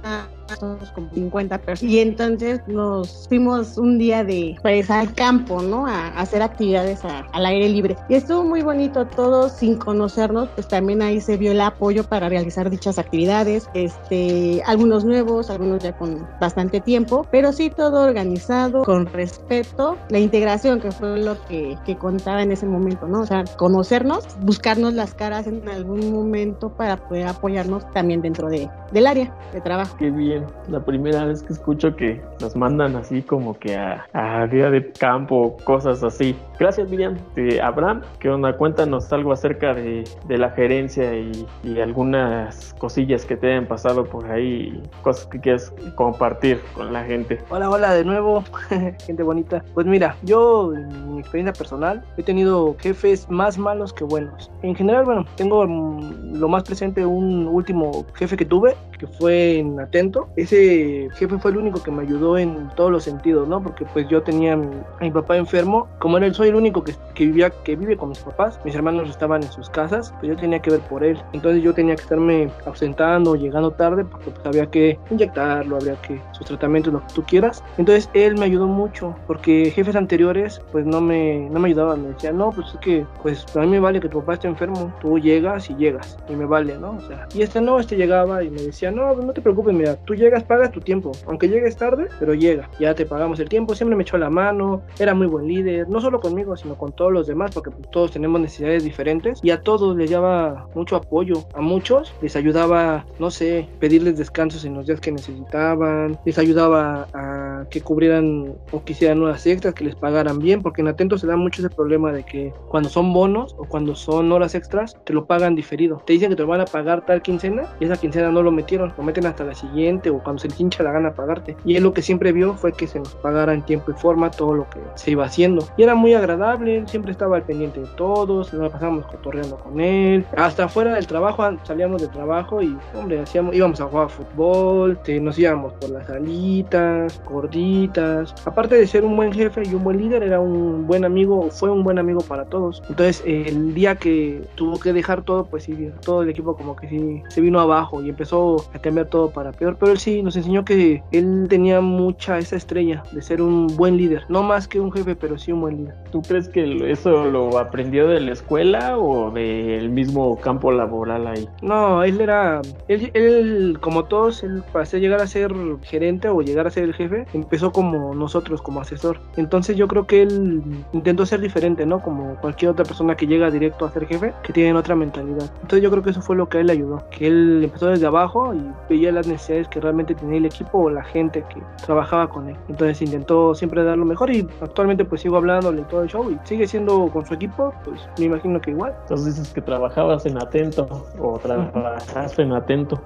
somos 0.59 0.91
como 0.91 1.09
50 1.11 1.59
personas. 1.59 1.93
Y 1.93 2.01
entonces 2.01 2.61
nos 2.67 3.27
fuimos 3.29 3.79
un 3.79 3.99
día 3.99 4.25
de, 4.25 4.57
pues, 4.63 4.91
al 4.91 5.13
campo, 5.15 5.63
¿no? 5.63 5.87
A, 5.87 6.09
hacer 6.09 6.43
actividades 6.43 7.01
al 7.05 7.47
aire 7.47 7.69
libre. 7.69 7.97
Y 8.09 8.15
estuvo 8.15 8.45
muy 8.45 8.63
bonito 8.63 9.07
todo 9.07 9.49
sin 9.49 9.77
conocernos, 9.77 10.49
pues 10.55 10.69
también 10.69 11.03
ahí 11.03 11.21
se 11.21 11.37
vio 11.37 11.53
el 11.53 11.61
apoyo 11.61 12.05
para 12.05 12.29
realizar 12.29 12.71
dichas 12.71 12.99
actividades, 12.99 13.69
este, 13.75 14.63
algunos 14.67 15.05
nuevos, 15.05 15.51
algunos 15.51 15.83
ya 15.83 15.97
con 15.97 16.27
bastante 16.41 16.81
tiempo, 16.81 17.27
pero 17.31 17.53
sí 17.53 17.71
todo 17.71 18.03
organizado, 18.03 18.85
con 18.85 19.07
respeto, 19.07 19.97
la 20.11 20.19
integración 20.19 20.81
que 20.81 20.91
fue 20.91 21.19
lo 21.19 21.43
que, 21.47 21.77
que 21.85 21.97
contaba 21.97 22.43
en 22.43 22.53
ese 22.53 22.67
momento, 22.67 23.07
¿no? 23.07 23.21
O 23.21 23.27
sea, 23.27 23.45
conocernos, 23.57 24.27
buscarnos 24.41 24.95
las 24.95 25.15
caras 25.15 25.47
en 25.47 25.69
algún 25.69 26.13
momento 26.13 26.71
para 26.71 26.97
poder 26.97 27.27
apoyarnos 27.27 27.89
también 27.93 28.21
dentro 28.23 28.49
de, 28.49 28.69
del 28.93 29.07
área 29.07 29.35
de 29.53 29.61
trabajo. 29.61 29.97
Qué 29.99 30.11
bien 30.11 30.34
la 30.69 30.85
primera 30.85 31.25
vez 31.25 31.43
que 31.43 31.53
escucho 31.53 31.95
que 31.97 32.21
nos 32.41 32.57
mandan 32.57 32.97
así 32.97 33.23
como 33.23 33.59
que 33.59 33.77
a, 33.77 34.07
a 34.13 34.47
día 34.47 34.71
de 34.71 34.93
campo, 34.93 35.57
cosas 35.65 36.03
así. 36.03 36.37
Gracias, 36.59 36.89
Miriam. 36.91 37.17
Abraham, 37.63 38.03
¿qué 38.21 38.31
onda? 38.31 38.57
Cuéntanos 38.57 39.13
algo 39.13 39.33
acerca 39.33 39.75
de, 39.75 40.05
de 40.27 40.39
la 40.39 40.51
gerencia 40.51 41.15
y, 41.15 41.47
y, 41.63 41.81
algunas 41.81 42.75
cosillas 42.79 43.25
que 43.25 43.37
te 43.37 43.53
hayan 43.53 43.67
pasado 43.67 44.05
por 44.05 44.31
ahí, 44.31 44.83
cosas 45.03 45.27
que 45.27 45.41
quieras 45.41 45.73
compartir 45.97 46.61
con 46.75 46.93
la 46.93 47.05
gente. 47.05 47.39
Hola, 47.51 47.71
hola 47.71 47.95
de 47.95 48.05
nuevo, 48.05 48.45
gente 49.07 49.23
bonita. 49.23 49.65
Pues 49.75 49.87
mira, 49.87 50.17
yo 50.23 50.73
en 50.75 51.15
mi 51.15 51.21
experiencia 51.21 51.53
personal 51.53 52.03
he 52.17 52.23
tenido 52.23 52.77
jefes 52.79 53.29
más 53.29 53.59
malos 53.59 53.93
que 53.93 54.05
buenos. 54.05 54.51
En 54.63 54.75
general, 54.75 55.05
bueno, 55.05 55.27
tengo 55.37 55.67
mm, 55.67 56.39
lo 56.39 56.49
más 56.49 56.63
presente 56.65 57.05
un 57.05 57.47
último 57.47 58.07
jefe 58.15 58.37
que 58.37 58.45
tuve, 58.45 58.77
que 58.99 59.07
fue 59.07 59.59
en 59.59 59.81
Atento. 59.81 60.24
Ese 60.37 61.09
jefe 61.15 61.39
fue 61.39 61.51
el 61.51 61.59
único 61.59 61.83
que 61.83 61.91
me 61.91 62.03
ayudó 62.03 62.39
en 62.39 62.69
todos 62.77 62.91
los 62.91 63.05
sentidos, 63.05 63.49
¿no? 63.49 63.63
Porque 63.63 63.85
pues 63.85 64.09
yo 64.09 64.23
tenía 64.23 64.55
a 64.55 64.57
mi, 64.57 65.11
papá 65.11 65.37
enfermo, 65.37 65.89
como 65.99 66.17
era 66.17 66.27
el 66.27 66.35
soy 66.35 66.49
el 66.49 66.57
único 66.57 66.83
que, 66.83 66.95
que, 67.15 67.27
vivía, 67.27 67.51
que 67.51 67.77
vive 67.77 67.97
con 67.97 68.09
mis 68.09 68.19
papás, 68.19 68.59
mis 68.65 68.75
hermanos 68.75 69.09
estaban 69.09 69.43
en 69.43 69.51
sus 69.51 69.71
casas, 69.71 70.13
pues 70.21 70.31
yo 70.31 70.37
tenía 70.37 70.61
que 70.61 70.71
ver 70.71 70.81
por 70.81 71.05
él. 71.05 71.19
Entonces 71.33 71.63
yo 71.63 71.73
tenía 71.75 71.95
que 71.97 72.03
estarme 72.03 72.51
ausentando, 72.67 73.35
llegando 73.37 73.71
tarde, 73.71 74.05
porque 74.05 74.31
pues 74.31 74.47
había 74.47 74.67
que 74.67 74.99
inyectarlo, 75.11 75.77
había 75.77 75.95
que 76.03 76.21
sus 76.33 76.47
tratamientos, 76.47 76.93
lo 76.93 77.01
que 77.01 77.15
tú 77.15 77.23
quieras. 77.25 77.63
Entonces 77.79 78.09
él 78.15 78.37
me 78.37 78.47
ayudó 78.47 78.67
mucho, 78.67 79.15
porque 79.27 79.71
jefes 79.71 79.97
anteriores 79.97 80.61
pues 80.73 80.85
no 80.87 81.01
me, 81.01 81.49
no 81.51 81.61
me 81.61 81.69
ayudaban, 81.69 82.03
me 82.03 82.09
decían, 82.09 82.39
no, 82.39 82.51
pues 82.51 82.69
es 82.69 82.81
que 82.81 83.07
pues 83.23 83.45
a 83.57 83.61
mí 83.61 83.69
me 83.69 83.81
vale 83.81 84.01
que 84.01 84.09
tu 84.09 84.21
papá 84.21 84.35
esté 84.35 84.49
enfermo, 84.49 84.93
tú 85.01 85.19
llegas 85.19 85.71
y 85.71 85.75
llegas, 85.77 86.19
y 86.29 86.35
me 86.35 86.47
vale, 86.47 86.77
¿no? 86.79 86.93
O 86.93 87.01
sea, 87.03 87.27
y 87.35 87.43
este 87.43 87.61
no, 87.61 87.79
este 87.79 87.97
llegaba 87.97 88.43
y 88.43 88.51
me 88.51 88.63
decía, 88.63 88.91
no, 88.91 89.15
pues 89.15 89.27
no 89.27 89.33
te 89.33 89.41
preocupes, 89.41 89.75
mira, 89.75 89.97
tú 90.05 90.14
llegas, 90.15 90.45
pagas 90.45 90.73
tu 90.73 90.81
tiempo, 90.81 91.13
aunque 91.27 91.49
llegues 91.49 91.77
tarde, 91.77 92.09
pero 92.19 92.35
llega, 92.35 92.71
ya 92.79 92.95
te 92.95 93.07
pagamos 93.07 93.41
el 93.41 93.49
tiempo, 93.49 93.75
siempre 93.75 93.97
me 93.97 94.03
echó 94.03 94.19
la 94.19 94.31
mano, 94.31 94.83
era 94.99 95.15
muy 95.15 95.27
buen 95.27 95.47
líder, 95.47 95.89
no 95.89 96.01
solo 96.01 96.21
conmigo, 96.21 96.57
sino 96.57 96.77
con 96.77 96.93
todos 96.93 97.13
los 97.13 97.27
demás, 97.27 97.51
porque 97.53 97.71
pues, 97.71 97.91
todos 97.91 98.13
tenemos 98.13 98.41
necesidades 98.41 98.85
diferentes 98.85 99.41
y 99.43 99.51
a 99.51 99.61
todos 99.61 99.97
les 99.97 100.11
daba 100.11 100.69
mucho 100.75 100.97
apoyo, 100.97 101.45
a 101.55 101.61
muchos 101.61 102.15
les 102.23 102.37
ayudaba, 102.37 103.05
no 103.19 103.31
sé, 103.31 103.69
pedirles 103.81 104.19
descansos 104.19 104.65
en 104.65 104.75
los 104.75 104.87
días 104.87 105.01
que 105.01 105.13
necesitaban, 105.13 106.19
les 106.25 106.39
ayudaba 106.39 107.07
a 107.15 107.67
que 107.71 107.81
cubrieran 107.81 108.55
o 108.73 108.83
quisieran 108.85 109.19
nuevas 109.19 109.47
extras, 109.47 109.75
que 109.75 109.85
les 109.85 109.95
pagaran 109.95 110.39
bien, 110.39 110.63
porque 110.63 110.81
en 110.83 110.89
Atento 110.89 111.19
se 111.19 111.27
da 111.27 111.37
mucho 111.37 111.63
ese 111.63 111.75
problema 111.75 112.13
de 112.13 112.25
que 112.25 112.53
cuando 112.69 112.89
son 112.89 113.13
bonos 113.13 113.55
o 113.59 113.65
cuando 113.65 113.95
son 113.95 114.31
horas 114.33 114.55
extras, 114.55 114.97
te 115.05 115.13
lo 115.13 115.27
pagan 115.27 115.55
diferido. 115.55 116.03
Te 116.05 116.13
dicen 116.13 116.31
que 116.31 116.37
te 116.37 116.43
lo 116.43 116.49
van 116.49 116.61
a 116.61 116.67
pagar 116.67 117.05
tal 117.05 117.23
quincena 117.23 117.65
y 117.81 117.85
esa 117.85 117.97
quincena 117.97 118.31
no 118.31 118.43
lo 118.43 118.51
metieron, 118.51 118.93
lo 118.97 119.05
meten 119.05 119.27
hasta 119.27 119.45
la 119.45 119.55
siguiente 119.55 120.04
o 120.11 120.19
cuando 120.19 120.41
se 120.41 120.49
les 120.49 120.61
hincha 120.61 120.83
la 120.83 120.93
gana 120.93 121.13
pagarte. 121.13 121.57
Y 121.65 121.77
él 121.77 121.83
lo 121.83 121.93
que 121.93 122.03
siempre 122.03 122.33
vio 122.33 122.55
fue 122.55 122.73
que 122.73 122.87
se 122.87 122.99
nos 122.99 123.15
pagara 123.17 123.55
en 123.55 123.63
tiempo 123.63 123.91
y 123.91 123.95
forma 123.95 124.31
todo 124.31 124.55
lo 124.55 124.69
que 124.71 124.81
se 124.95 125.13
iba 125.13 125.25
haciendo. 125.25 125.67
Y 125.77 125.83
era 125.83 125.95
muy 125.95 126.15
agradable, 126.15 126.85
siempre 126.87 127.13
estaba 127.13 127.37
al 127.37 127.43
pendiente 127.43 127.81
de 127.81 127.87
todos, 127.97 128.53
nos 128.53 128.73
pasábamos 128.73 129.07
cotorreando 129.07 129.57
con 129.57 129.81
él. 129.81 130.25
Hasta 130.37 130.69
fuera 130.69 130.95
del 130.95 131.07
trabajo, 131.07 131.45
salíamos 131.65 132.03
del 132.03 132.11
trabajo 132.11 132.63
y, 132.63 132.77
hombre, 132.95 133.21
hacíamos, 133.21 133.55
íbamos 133.55 133.81
a 133.81 133.85
jugar 133.87 134.11
fútbol, 134.11 134.99
nos 135.21 135.39
íbamos 135.39 135.73
por 135.75 135.91
las 135.91 136.07
salitas, 136.07 137.23
gorditas. 137.29 138.35
Aparte 138.45 138.77
de 138.77 138.87
ser 138.87 139.05
un 139.05 139.17
buen 139.17 139.33
jefe 139.33 139.63
y 139.65 139.75
un 139.75 139.85
buen 139.85 139.99
líder, 139.99 140.23
era 140.23 140.41
un 140.41 140.87
buen 140.87 141.05
amigo, 141.05 141.49
fue 141.51 141.71
un 141.71 141.85
buen 141.85 141.99
amigo 141.99 142.21
para 142.21 142.45
todos. 142.45 142.83
Entonces, 142.89 143.23
el 143.27 143.75
día 143.75 143.97
que 143.97 144.43
tuvo 144.55 144.79
que 144.79 144.93
dejar 144.93 145.23
todo, 145.23 145.45
pues 145.45 145.65
sí, 145.65 145.91
todo 146.05 146.23
el 146.23 146.29
equipo 146.29 146.57
como 146.57 146.77
que 146.77 146.89
sí 146.89 147.23
se 147.29 147.41
vino 147.41 147.61
abajo 147.61 148.03
y 148.03 148.09
empezó 148.09 148.57
a 148.75 148.79
cambiar 148.79 149.07
todo 149.07 149.31
para 149.31 149.53
peor. 149.53 149.77
Pero 149.79 149.94
sí 149.99 150.23
nos 150.23 150.37
enseñó 150.37 150.65
que 150.65 151.03
él 151.13 151.47
tenía 151.49 151.81
mucha 151.81 152.39
esa 152.39 152.57
estrella 152.57 153.03
de 153.13 153.23
ser 153.23 153.43
un 153.43 153.67
buen 153.77 153.97
líder. 153.97 154.23
No 154.29 154.43
más 154.43 154.69
que 154.69 154.81
un 154.81 154.93
jefe, 154.93 155.17
pero 155.17 155.39
sí 155.39 155.53
un 155.53 155.61
buen 155.61 155.77
líder. 155.79 155.95
¿Tú 156.11 156.23
crees 156.23 156.49
que 156.49 156.91
eso 156.91 157.25
lo 157.25 157.59
aprendió 157.59 158.09
de 158.09 158.21
la 158.21 158.33
escuela 158.33 158.99
o 158.99 159.31
del 159.31 159.89
mismo 159.91 160.39
campo 160.41 160.73
laboral 160.73 161.27
ahí? 161.27 161.49
No, 161.63 162.03
él 162.05 162.21
era, 162.21 162.63
él, 162.89 163.11
él 163.15 163.79
como 163.81 164.05
todos, 164.05 164.43
él 164.43 164.63
para 164.73 164.85
llegar 164.85 165.21
a 165.21 165.27
ser 165.27 165.53
gerente 165.83 166.29
o 166.29 166.41
llegar 166.41 166.67
a 166.67 166.71
ser 166.71 166.85
el 166.85 166.95
jefe, 166.95 167.27
empezó 167.33 167.73
como 167.73 168.15
nosotros, 168.15 168.63
como 168.63 168.81
asesor. 168.81 169.21
Entonces 169.37 169.77
yo 169.77 169.89
creo 169.89 170.07
que 170.07 170.23
él 170.23 170.63
intentó 170.93 171.27
ser 171.27 171.41
diferente, 171.41 171.87
¿no? 171.87 172.01
Como 172.01 172.37
cualquier 172.37 172.71
otra 172.71 172.85
persona 172.85 173.17
que 173.17 173.27
llega 173.27 173.51
directo 173.51 173.85
a 173.85 173.93
ser 173.93 174.07
jefe, 174.07 174.33
que 174.43 174.53
tiene 174.53 174.75
otra 174.79 174.95
mentalidad. 174.95 175.51
Entonces 175.63 175.83
yo 175.83 175.91
creo 175.91 176.03
que 176.03 176.11
eso 176.11 176.23
fue 176.23 176.37
lo 176.37 176.49
que 176.49 176.59
a 176.59 176.61
él 176.61 176.69
le 176.69 176.75
ayudó, 176.75 177.05
que 177.11 177.27
él 177.27 177.61
empezó 177.65 177.87
desde 177.87 178.07
abajo 178.07 178.55
y 178.55 178.63
veía 178.89 179.13
las 179.13 179.27
necesidades 179.27 179.69
que 179.69 179.81
realmente 179.85 180.15
tenía 180.15 180.39
el 180.39 180.47
equipo 180.47 180.79
o 180.79 180.91
la 180.91 181.05
gente 181.05 181.45
que 181.49 181.63
trabajaba 181.85 182.29
con 182.29 182.49
él. 182.49 182.57
Entonces 182.69 183.01
intentó 183.03 183.55
siempre 183.55 183.85
dar 183.85 183.97
lo 183.97 184.05
mejor 184.05 184.31
y 184.31 184.49
actualmente 184.61 185.05
pues 185.05 185.21
sigo 185.21 185.37
hablándole 185.37 185.83
todo 185.83 186.03
el 186.03 186.09
show 186.09 186.31
y 186.31 186.39
sigue 186.45 186.67
siendo 186.67 187.09
con 187.09 187.25
su 187.25 187.35
equipo, 187.35 187.73
pues 187.85 188.09
me 188.19 188.27
imagino 188.27 188.61
que 188.61 188.71
igual. 188.71 188.95
Entonces 189.03 189.37
dices 189.37 189.53
que 189.53 189.61
trabajabas 189.61 190.27
en 190.27 190.39
Atento 190.39 191.07
o 191.21 191.39
trabajaste 191.39 192.43
en 192.43 192.53
Atento. 192.53 193.01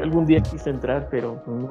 Algún 0.00 0.26
día 0.26 0.40
quise 0.40 0.70
entrar, 0.70 1.08
pero 1.10 1.42
no, 1.46 1.70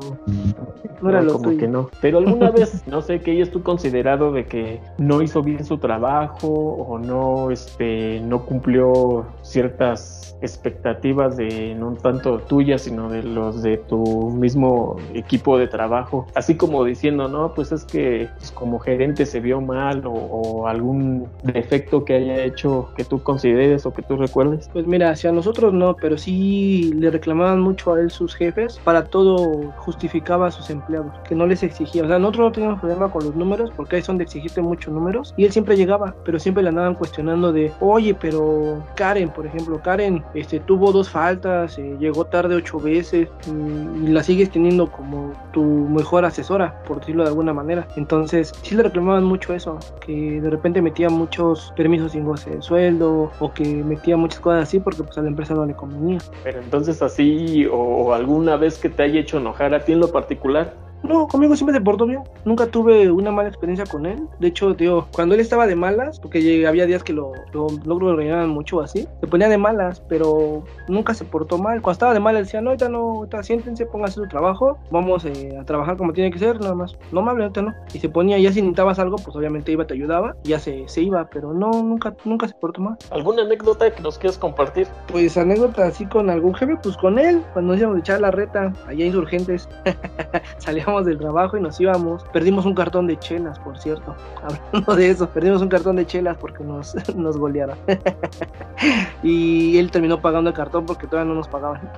no 1.01 1.33
como 1.33 1.57
que 1.57 1.67
no. 1.67 1.89
Pero 2.01 2.19
alguna 2.19 2.51
vez, 2.51 2.83
no 2.87 3.01
sé, 3.01 3.19
que 3.19 3.31
hayas 3.31 3.49
tú 3.49 3.63
considerado 3.63 4.31
de 4.31 4.45
que 4.45 4.81
no 4.97 5.21
hizo 5.21 5.41
bien 5.41 5.63
su 5.63 5.77
trabajo 5.77 6.47
o 6.47 6.99
no, 6.99 7.51
este, 7.51 8.19
no 8.21 8.45
cumplió 8.45 9.25
ciertas 9.41 10.25
expectativas 10.41 11.37
de 11.37 11.75
no 11.75 11.93
tanto 11.93 12.39
tuyas, 12.39 12.83
sino 12.83 13.09
de 13.09 13.23
los 13.23 13.61
de 13.61 13.77
tu 13.77 14.31
mismo 14.31 14.97
equipo 15.13 15.57
de 15.57 15.67
trabajo, 15.67 16.27
así 16.35 16.55
como 16.55 16.83
diciendo, 16.83 17.27
no, 17.27 17.53
pues 17.53 17.71
es 17.71 17.85
que 17.85 18.29
pues, 18.37 18.51
como 18.51 18.79
gerente 18.79 19.25
se 19.25 19.39
vio 19.39 19.61
mal 19.61 20.03
o, 20.05 20.67
algún 20.67 21.27
defecto 21.43 22.05
que 22.05 22.15
haya 22.15 22.43
hecho 22.43 22.89
que 22.95 23.03
tú 23.03 23.21
consideres 23.21 23.85
o 23.85 23.93
que 23.93 24.01
tú 24.01 24.15
recuerdes. 24.17 24.69
Pues 24.71 24.87
mira, 24.87 25.11
hacia 25.11 25.31
nosotros 25.31 25.73
no, 25.73 25.95
pero 25.95 26.17
sí 26.17 26.64
le 26.93 27.09
reclamaban 27.11 27.59
mucho 27.59 27.93
a 27.93 27.99
él 27.99 28.11
sus 28.11 28.35
jefes, 28.35 28.79
para 28.83 29.05
todo 29.05 29.71
justificaba 29.77 30.47
a 30.47 30.51
sus 30.51 30.69
empleados, 30.69 31.11
que 31.27 31.35
no 31.35 31.45
les 31.45 31.63
exigía. 31.63 32.03
O 32.03 32.07
sea, 32.07 32.19
nosotros 32.19 32.47
no 32.47 32.51
teníamos 32.51 32.79
problema 32.79 33.11
con 33.11 33.25
los 33.25 33.35
números, 33.35 33.71
porque 33.75 33.97
ahí 33.97 34.01
son 34.01 34.17
de 34.17 34.23
exigirte 34.23 34.61
muchos 34.61 34.93
números, 34.93 35.33
y 35.37 35.45
él 35.45 35.51
siempre 35.51 35.77
llegaba, 35.77 36.15
pero 36.23 36.39
siempre 36.39 36.63
le 36.63 36.69
andaban 36.69 36.95
cuestionando 36.95 37.51
de, 37.51 37.71
oye, 37.79 38.13
pero 38.13 38.83
Karen, 38.95 39.29
por 39.29 39.45
ejemplo, 39.45 39.81
Karen 39.81 40.23
este, 40.33 40.59
tuvo 40.59 40.91
dos 40.91 41.09
faltas, 41.09 41.77
eh, 41.77 41.95
llegó 41.99 42.25
tarde 42.25 42.55
ocho 42.55 42.79
veces, 42.79 43.29
mm, 43.47 44.05
y 44.05 44.07
la 44.09 44.23
sigues 44.23 44.49
teniendo 44.51 44.91
como 44.91 45.33
tu 45.51 45.63
mejor 45.63 46.25
asesora, 46.25 46.81
por 46.87 46.99
decirlo 46.99 47.23
de 47.23 47.29
alguna 47.29 47.53
manera. 47.53 47.87
Entonces, 47.95 48.51
sí 48.61 48.75
le 48.75 48.83
reclamaban 48.83 49.23
mucho 49.23 49.53
eso, 49.53 49.79
que 50.05 50.41
de 50.41 50.49
repente 50.49 50.81
metía 50.81 51.09
muchos 51.09 51.73
permisos 51.75 52.11
sin 52.13 52.25
goce 52.25 52.49
de 52.51 52.61
sueldo, 52.61 53.31
o 53.39 53.53
que 53.53 53.63
metía 53.63 54.17
muchas 54.17 54.39
cosas 54.39 54.63
así 54.63 54.79
porque 54.79 55.03
pues 55.03 55.17
a 55.17 55.21
la 55.21 55.27
empresa 55.27 55.53
no 55.53 55.65
le 55.65 55.73
convenía. 55.73 56.19
Pero 56.43 56.54
entonces 56.55 57.01
así, 57.01 57.67
o 57.71 58.13
alguna 58.13 58.57
vez 58.57 58.77
que 58.77 58.89
te 58.89 59.03
haya 59.03 59.19
hecho 59.19 59.37
enojar 59.37 59.73
a 59.73 59.85
ti 59.85 59.91
en 59.91 59.99
lo 59.99 60.11
particular, 60.11 60.84
no, 61.05 61.27
conmigo 61.27 61.55
siempre 61.55 61.75
se 61.75 61.81
portó 61.81 62.05
bien. 62.05 62.21
Nunca 62.43 62.67
tuve 62.67 63.11
una 63.11 63.31
mala 63.31 63.49
experiencia 63.49 63.85
con 63.85 64.05
él. 64.05 64.27
De 64.39 64.47
hecho, 64.47 64.75
tío, 64.75 65.07
cuando 65.13 65.35
él 65.35 65.41
estaba 65.41 65.67
de 65.67 65.75
malas, 65.75 66.19
porque 66.19 66.65
había 66.67 66.85
días 66.85 67.03
que 67.03 67.13
lo, 67.13 67.31
lo, 67.53 67.67
lo 67.85 68.15
regañaban 68.15 68.49
mucho 68.49 68.81
así, 68.81 69.07
se 69.19 69.27
ponía 69.27 69.49
de 69.49 69.57
malas, 69.57 70.01
pero 70.07 70.63
nunca 70.87 71.13
se 71.13 71.25
portó 71.25 71.57
mal. 71.57 71.81
Cuando 71.81 71.93
estaba 71.93 72.13
de 72.13 72.19
malas 72.19 72.43
decía, 72.45 72.61
no, 72.61 72.71
ahorita 72.71 72.89
no, 72.89 72.99
ahorita 72.99 73.43
siéntense, 73.43 73.85
pónganse 73.85 74.15
su 74.15 74.27
trabajo, 74.27 74.77
vamos 74.91 75.25
eh, 75.25 75.57
a 75.59 75.63
trabajar 75.63 75.97
como 75.97 76.13
tiene 76.13 76.31
que 76.31 76.39
ser, 76.39 76.59
nada 76.59 76.75
más. 76.75 76.97
No 77.11 77.21
me 77.21 77.31
ahorita 77.31 77.61
no. 77.61 77.73
Y 77.93 77.99
se 77.99 78.09
ponía, 78.09 78.37
ya 78.37 78.51
si 78.51 78.61
necesitabas 78.61 78.99
algo, 78.99 79.17
pues 79.17 79.35
obviamente 79.35 79.71
iba, 79.71 79.85
te 79.85 79.93
ayudaba, 79.93 80.35
ya 80.43 80.59
se, 80.59 80.87
se 80.87 81.01
iba, 81.01 81.27
pero 81.29 81.53
no, 81.53 81.71
nunca, 81.71 82.15
nunca 82.25 82.47
se 82.47 82.55
portó 82.55 82.81
mal. 82.81 82.97
¿Alguna 83.11 83.43
anécdota 83.43 83.93
que 83.93 84.01
nos 84.01 84.17
quieras 84.17 84.37
compartir? 84.37 84.87
Pues 85.11 85.37
anécdota 85.37 85.85
así 85.85 86.05
con 86.05 86.29
algún 86.29 86.53
jefe, 86.55 86.77
pues 86.81 86.97
con 86.97 87.19
él, 87.19 87.43
cuando 87.53 87.73
nos 87.73 87.81
íbamos 87.81 87.97
a 87.97 87.99
echar 87.99 88.21
la 88.21 88.31
reta, 88.31 88.73
allá 88.87 89.05
insurgentes, 89.05 89.67
salíamos 90.57 90.94
del 91.03 91.17
trabajo 91.17 91.57
y 91.57 91.61
nos 91.61 91.79
íbamos. 91.79 92.23
Perdimos 92.31 92.65
un 92.65 92.75
cartón 92.75 93.07
de 93.07 93.17
chelas, 93.17 93.59
por 93.59 93.77
cierto. 93.77 94.15
Hablando 94.43 94.95
de 94.95 95.09
eso, 95.09 95.27
perdimos 95.27 95.61
un 95.61 95.69
cartón 95.69 95.97
de 95.97 96.05
chelas 96.05 96.37
porque 96.37 96.63
nos, 96.63 96.95
nos 97.15 97.37
golearon. 97.37 97.77
y 99.23 99.77
él 99.77 99.91
terminó 99.91 100.21
pagando 100.21 100.51
el 100.51 100.55
cartón 100.55 100.85
porque 100.85 101.07
todavía 101.07 101.29
no 101.29 101.35
nos 101.35 101.47
pagaban. 101.47 101.91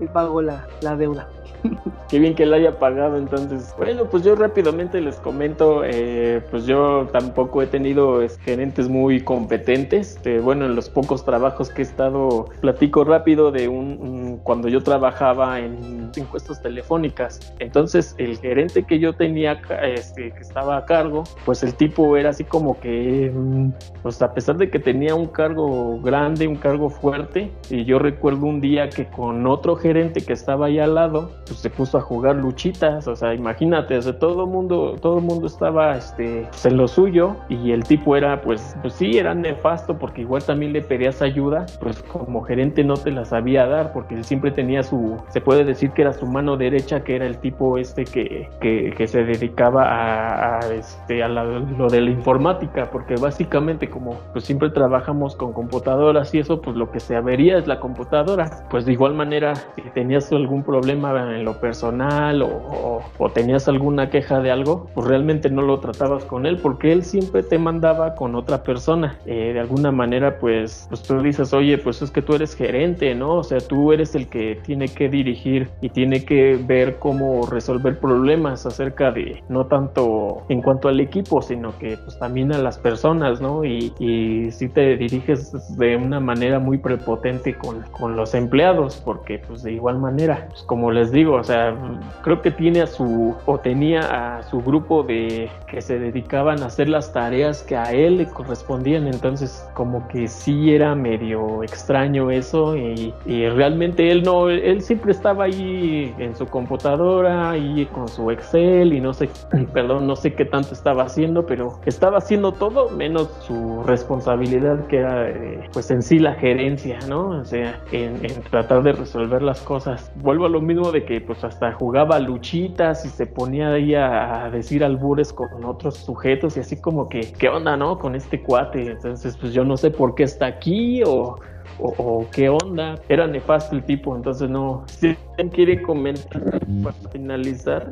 él 0.00 0.08
pagó 0.08 0.42
la, 0.42 0.66
la 0.80 0.96
deuda. 0.96 1.28
Qué 2.08 2.18
bien 2.18 2.34
que 2.34 2.46
la 2.46 2.56
haya 2.56 2.78
pagado 2.78 3.16
entonces. 3.16 3.74
Bueno, 3.76 4.04
pues 4.04 4.22
yo 4.22 4.34
rápidamente 4.34 5.00
les 5.00 5.16
comento, 5.16 5.82
eh, 5.84 6.42
pues 6.50 6.66
yo 6.66 7.08
tampoco 7.12 7.62
he 7.62 7.66
tenido 7.66 8.20
gerentes 8.44 8.88
muy 8.88 9.20
competentes. 9.20 10.18
Eh, 10.24 10.40
bueno, 10.42 10.66
en 10.66 10.76
los 10.76 10.88
pocos 10.88 11.24
trabajos 11.24 11.70
que 11.70 11.82
he 11.82 11.84
estado, 11.84 12.46
platico 12.60 13.04
rápido 13.04 13.50
de 13.50 13.68
un, 13.68 14.40
cuando 14.42 14.68
yo 14.68 14.82
trabajaba 14.82 15.60
en 15.60 16.10
encuestas 16.16 16.62
telefónicas. 16.62 17.54
Entonces 17.58 18.14
el 18.18 18.38
gerente 18.38 18.84
que 18.84 18.98
yo 18.98 19.14
tenía, 19.14 19.60
este, 19.82 20.30
que 20.32 20.40
estaba 20.40 20.76
a 20.76 20.84
cargo, 20.84 21.24
pues 21.44 21.62
el 21.62 21.74
tipo 21.74 22.16
era 22.16 22.30
así 22.30 22.44
como 22.44 22.78
que, 22.80 23.32
mm, 23.34 23.70
pues 24.02 24.22
a 24.22 24.32
pesar 24.32 24.56
de 24.56 24.70
que 24.70 24.78
tenía 24.78 25.14
un 25.14 25.26
cargo 25.26 26.00
grande, 26.00 26.46
un 26.46 26.56
cargo 26.56 26.88
fuerte, 26.88 27.50
y 27.70 27.84
yo 27.84 27.98
recuerdo 27.98 28.46
un 28.46 28.60
día 28.60 28.88
que 28.88 29.06
con 29.06 29.46
otro 29.46 29.76
gerente 29.76 30.20
que 30.20 30.32
estaba 30.32 30.66
ahí 30.66 30.78
al 30.78 30.94
lado, 30.94 31.30
pues 31.46 31.60
se 31.60 31.70
puso 31.70 31.98
a 31.98 32.00
jugar 32.00 32.36
luchitas, 32.36 33.06
o 33.08 33.16
sea, 33.16 33.34
imagínate, 33.34 33.96
o 33.96 34.02
sea, 34.02 34.18
todo 34.18 34.46
mundo, 34.46 34.96
todo 35.00 35.20
mundo 35.20 35.46
estaba 35.46 35.96
este, 35.96 36.46
pues, 36.50 36.66
en 36.66 36.76
lo 36.76 36.88
suyo 36.88 37.36
y 37.48 37.72
el 37.72 37.84
tipo 37.84 38.16
era, 38.16 38.40
pues, 38.40 38.76
pues 38.82 38.94
sí, 38.94 39.18
era 39.18 39.34
nefasto 39.34 39.98
porque 39.98 40.22
igual 40.22 40.42
también 40.44 40.72
le 40.72 40.82
pedías 40.82 41.22
ayuda, 41.22 41.66
pues 41.80 42.02
como 42.02 42.42
gerente 42.42 42.84
no 42.84 42.94
te 42.94 43.10
la 43.10 43.24
sabía 43.24 43.66
dar 43.66 43.92
porque 43.92 44.14
él 44.14 44.24
siempre 44.24 44.50
tenía 44.50 44.82
su, 44.82 45.16
se 45.28 45.40
puede 45.40 45.64
decir 45.64 45.90
que 45.92 46.02
era 46.02 46.12
su 46.12 46.26
mano 46.26 46.56
derecha, 46.56 47.02
que 47.04 47.16
era 47.16 47.26
el 47.26 47.38
tipo 47.38 47.78
este 47.78 48.04
que, 48.04 48.48
que, 48.60 49.06
se 49.06 49.24
dedicaba 49.24 49.84
a, 49.84 50.74
este, 50.74 51.22
a 51.22 51.28
lo 51.28 51.88
de 51.88 52.00
la 52.00 52.10
informática, 52.10 52.90
porque 52.90 53.14
básicamente 53.14 53.88
como 53.88 54.18
pues 54.32 54.44
siempre 54.44 54.70
trabajamos 54.70 55.36
con 55.36 55.52
computadoras 55.52 56.34
y 56.34 56.40
eso, 56.40 56.60
pues 56.60 56.76
lo 56.76 56.90
que 56.90 57.00
se 57.00 57.14
avería 57.14 57.58
es 57.58 57.66
la 57.66 57.78
computadora, 57.78 58.50
pues 58.70 58.84
de 58.84 58.92
igual 58.92 59.14
manera 59.14 59.54
si 59.54 59.82
tenías 59.94 60.32
algún 60.32 60.62
problema 60.62 61.12
en 61.36 61.44
lo 61.44 61.60
personal 61.60 62.42
o, 62.42 63.02
tenías 63.34 63.68
alguna 63.68 64.08
queja 64.08 64.40
de 64.40 64.50
algo, 64.50 64.88
pues 64.94 65.06
realmente 65.06 65.50
no 65.50 65.60
lo 65.60 65.80
tratabas 65.80 66.24
con 66.24 66.46
él 66.46 66.58
porque 66.62 66.92
él 66.92 67.02
siempre 67.02 67.42
te 67.42 67.58
mandaba 67.58 68.14
con 68.14 68.34
otra 68.34 68.62
persona. 68.62 69.18
Eh, 69.26 69.52
de 69.52 69.60
alguna 69.60 69.90
manera, 69.92 70.38
pues, 70.38 70.86
pues 70.88 71.02
tú 71.02 71.20
dices, 71.20 71.52
oye, 71.52 71.76
pues 71.76 72.00
es 72.02 72.10
que 72.10 72.22
tú 72.22 72.34
eres 72.34 72.54
gerente, 72.54 73.14
¿no? 73.14 73.34
O 73.34 73.42
sea, 73.42 73.58
tú 73.58 73.92
eres 73.92 74.14
el 74.14 74.28
que 74.28 74.58
tiene 74.64 74.88
que 74.88 75.08
dirigir 75.08 75.68
y 75.80 75.90
tiene 75.90 76.24
que 76.24 76.56
ver 76.56 76.96
cómo 76.98 77.46
resolver 77.46 77.98
problemas 77.98 78.64
acerca 78.64 79.10
de, 79.10 79.42
no 79.48 79.66
tanto 79.66 80.44
en 80.48 80.62
cuanto 80.62 80.88
al 80.88 81.00
equipo, 81.00 81.42
sino 81.42 81.76
que 81.78 81.98
pues 81.98 82.18
también 82.18 82.52
a 82.52 82.58
las 82.58 82.78
personas, 82.78 83.40
¿no? 83.40 83.64
Y, 83.64 83.92
y 83.98 84.50
si 84.50 84.68
te 84.68 84.96
diriges 84.96 85.76
de 85.76 85.96
una 85.96 86.20
manera 86.20 86.58
muy 86.58 86.78
prepotente 86.78 87.54
con, 87.54 87.82
con 87.90 88.16
los 88.16 88.34
empleados, 88.34 89.02
porque 89.04 89.40
pues 89.46 89.62
de 89.62 89.72
igual 89.72 89.98
manera, 89.98 90.46
pues 90.48 90.62
como 90.62 90.90
les 90.90 91.10
digo, 91.10 91.25
o 91.34 91.44
sea, 91.44 91.74
creo 92.22 92.42
que 92.42 92.50
tiene 92.50 92.82
a 92.82 92.86
su, 92.86 93.34
o 93.46 93.58
tenía 93.58 94.36
a 94.38 94.42
su 94.44 94.60
grupo 94.60 95.02
de 95.02 95.50
que 95.68 95.80
se 95.80 95.98
dedicaban 95.98 96.62
a 96.62 96.66
hacer 96.66 96.88
las 96.88 97.12
tareas 97.12 97.62
que 97.62 97.76
a 97.76 97.92
él 97.92 98.18
le 98.18 98.26
correspondían, 98.26 99.06
entonces 99.06 99.68
como 99.74 100.06
que 100.08 100.28
sí 100.28 100.74
era 100.74 100.94
medio 100.94 101.62
extraño 101.62 102.30
eso 102.30 102.76
y, 102.76 103.12
realmente 103.26 104.10
él 104.10 104.22
no, 104.22 104.48
él 104.48 104.82
siempre 104.82 105.12
estaba 105.12 105.44
ahí 105.44 106.14
en 106.18 106.34
su 106.34 106.46
computadora 106.46 107.56
y 107.56 107.86
con 107.86 108.08
su 108.08 108.30
Excel 108.30 108.92
y 108.92 109.00
no 109.00 109.12
sé, 109.12 109.28
perdón, 109.72 110.06
no 110.06 110.16
sé 110.16 110.34
qué 110.34 110.44
tanto 110.44 110.74
estaba 110.74 111.04
haciendo, 111.04 111.46
pero 111.46 111.80
estaba 111.86 112.18
haciendo 112.18 112.52
todo 112.52 112.90
menos 112.90 113.28
su 113.46 113.82
responsabilidad 113.84 114.86
que 114.86 114.98
era 114.98 115.28
eh, 115.28 115.68
pues 115.72 115.90
en 115.90 116.02
sí 116.02 116.18
la 116.18 116.34
gerencia, 116.34 116.98
¿no? 117.08 117.28
O 117.28 117.44
sea, 117.44 117.80
en, 117.92 118.24
en 118.24 118.42
tratar 118.50 118.82
de 118.82 118.92
resolver 118.92 119.42
las 119.42 119.60
cosas. 119.60 120.10
Vuelvo 120.16 120.46
a 120.46 120.48
lo 120.48 120.60
mismo 120.60 120.92
de 120.92 121.04
que 121.04 121.15
pues 121.20 121.44
hasta 121.44 121.72
jugaba 121.72 122.18
luchitas 122.18 123.04
y 123.04 123.08
se 123.08 123.26
ponía 123.26 123.72
ahí 123.72 123.94
a, 123.94 124.48
decir 124.50 124.84
albures 124.84 125.32
con 125.32 125.64
otros 125.64 125.96
sujetos 125.96 126.56
y 126.56 126.60
así 126.60 126.80
como 126.80 127.08
que, 127.08 127.32
¿qué 127.38 127.48
onda, 127.48 127.76
no? 127.76 127.98
Con 127.98 128.14
este 128.14 128.42
cuate. 128.42 128.90
Entonces, 128.90 129.36
pues 129.36 129.52
yo 129.52 129.64
no 129.64 129.76
sé 129.76 129.90
por 129.90 130.14
qué 130.14 130.24
está 130.24 130.46
aquí 130.46 131.02
o, 131.04 131.36
o, 131.78 132.26
qué 132.32 132.48
onda. 132.48 132.96
Era 133.08 133.26
nefasto 133.26 133.76
el 133.76 133.84
tipo, 133.84 134.16
entonces 134.16 134.48
no. 134.48 134.84
Si 134.86 135.16
alguien 135.30 135.48
quiere 135.50 135.82
comentar 135.82 136.60
para 136.82 136.94
finalizar. 137.10 137.90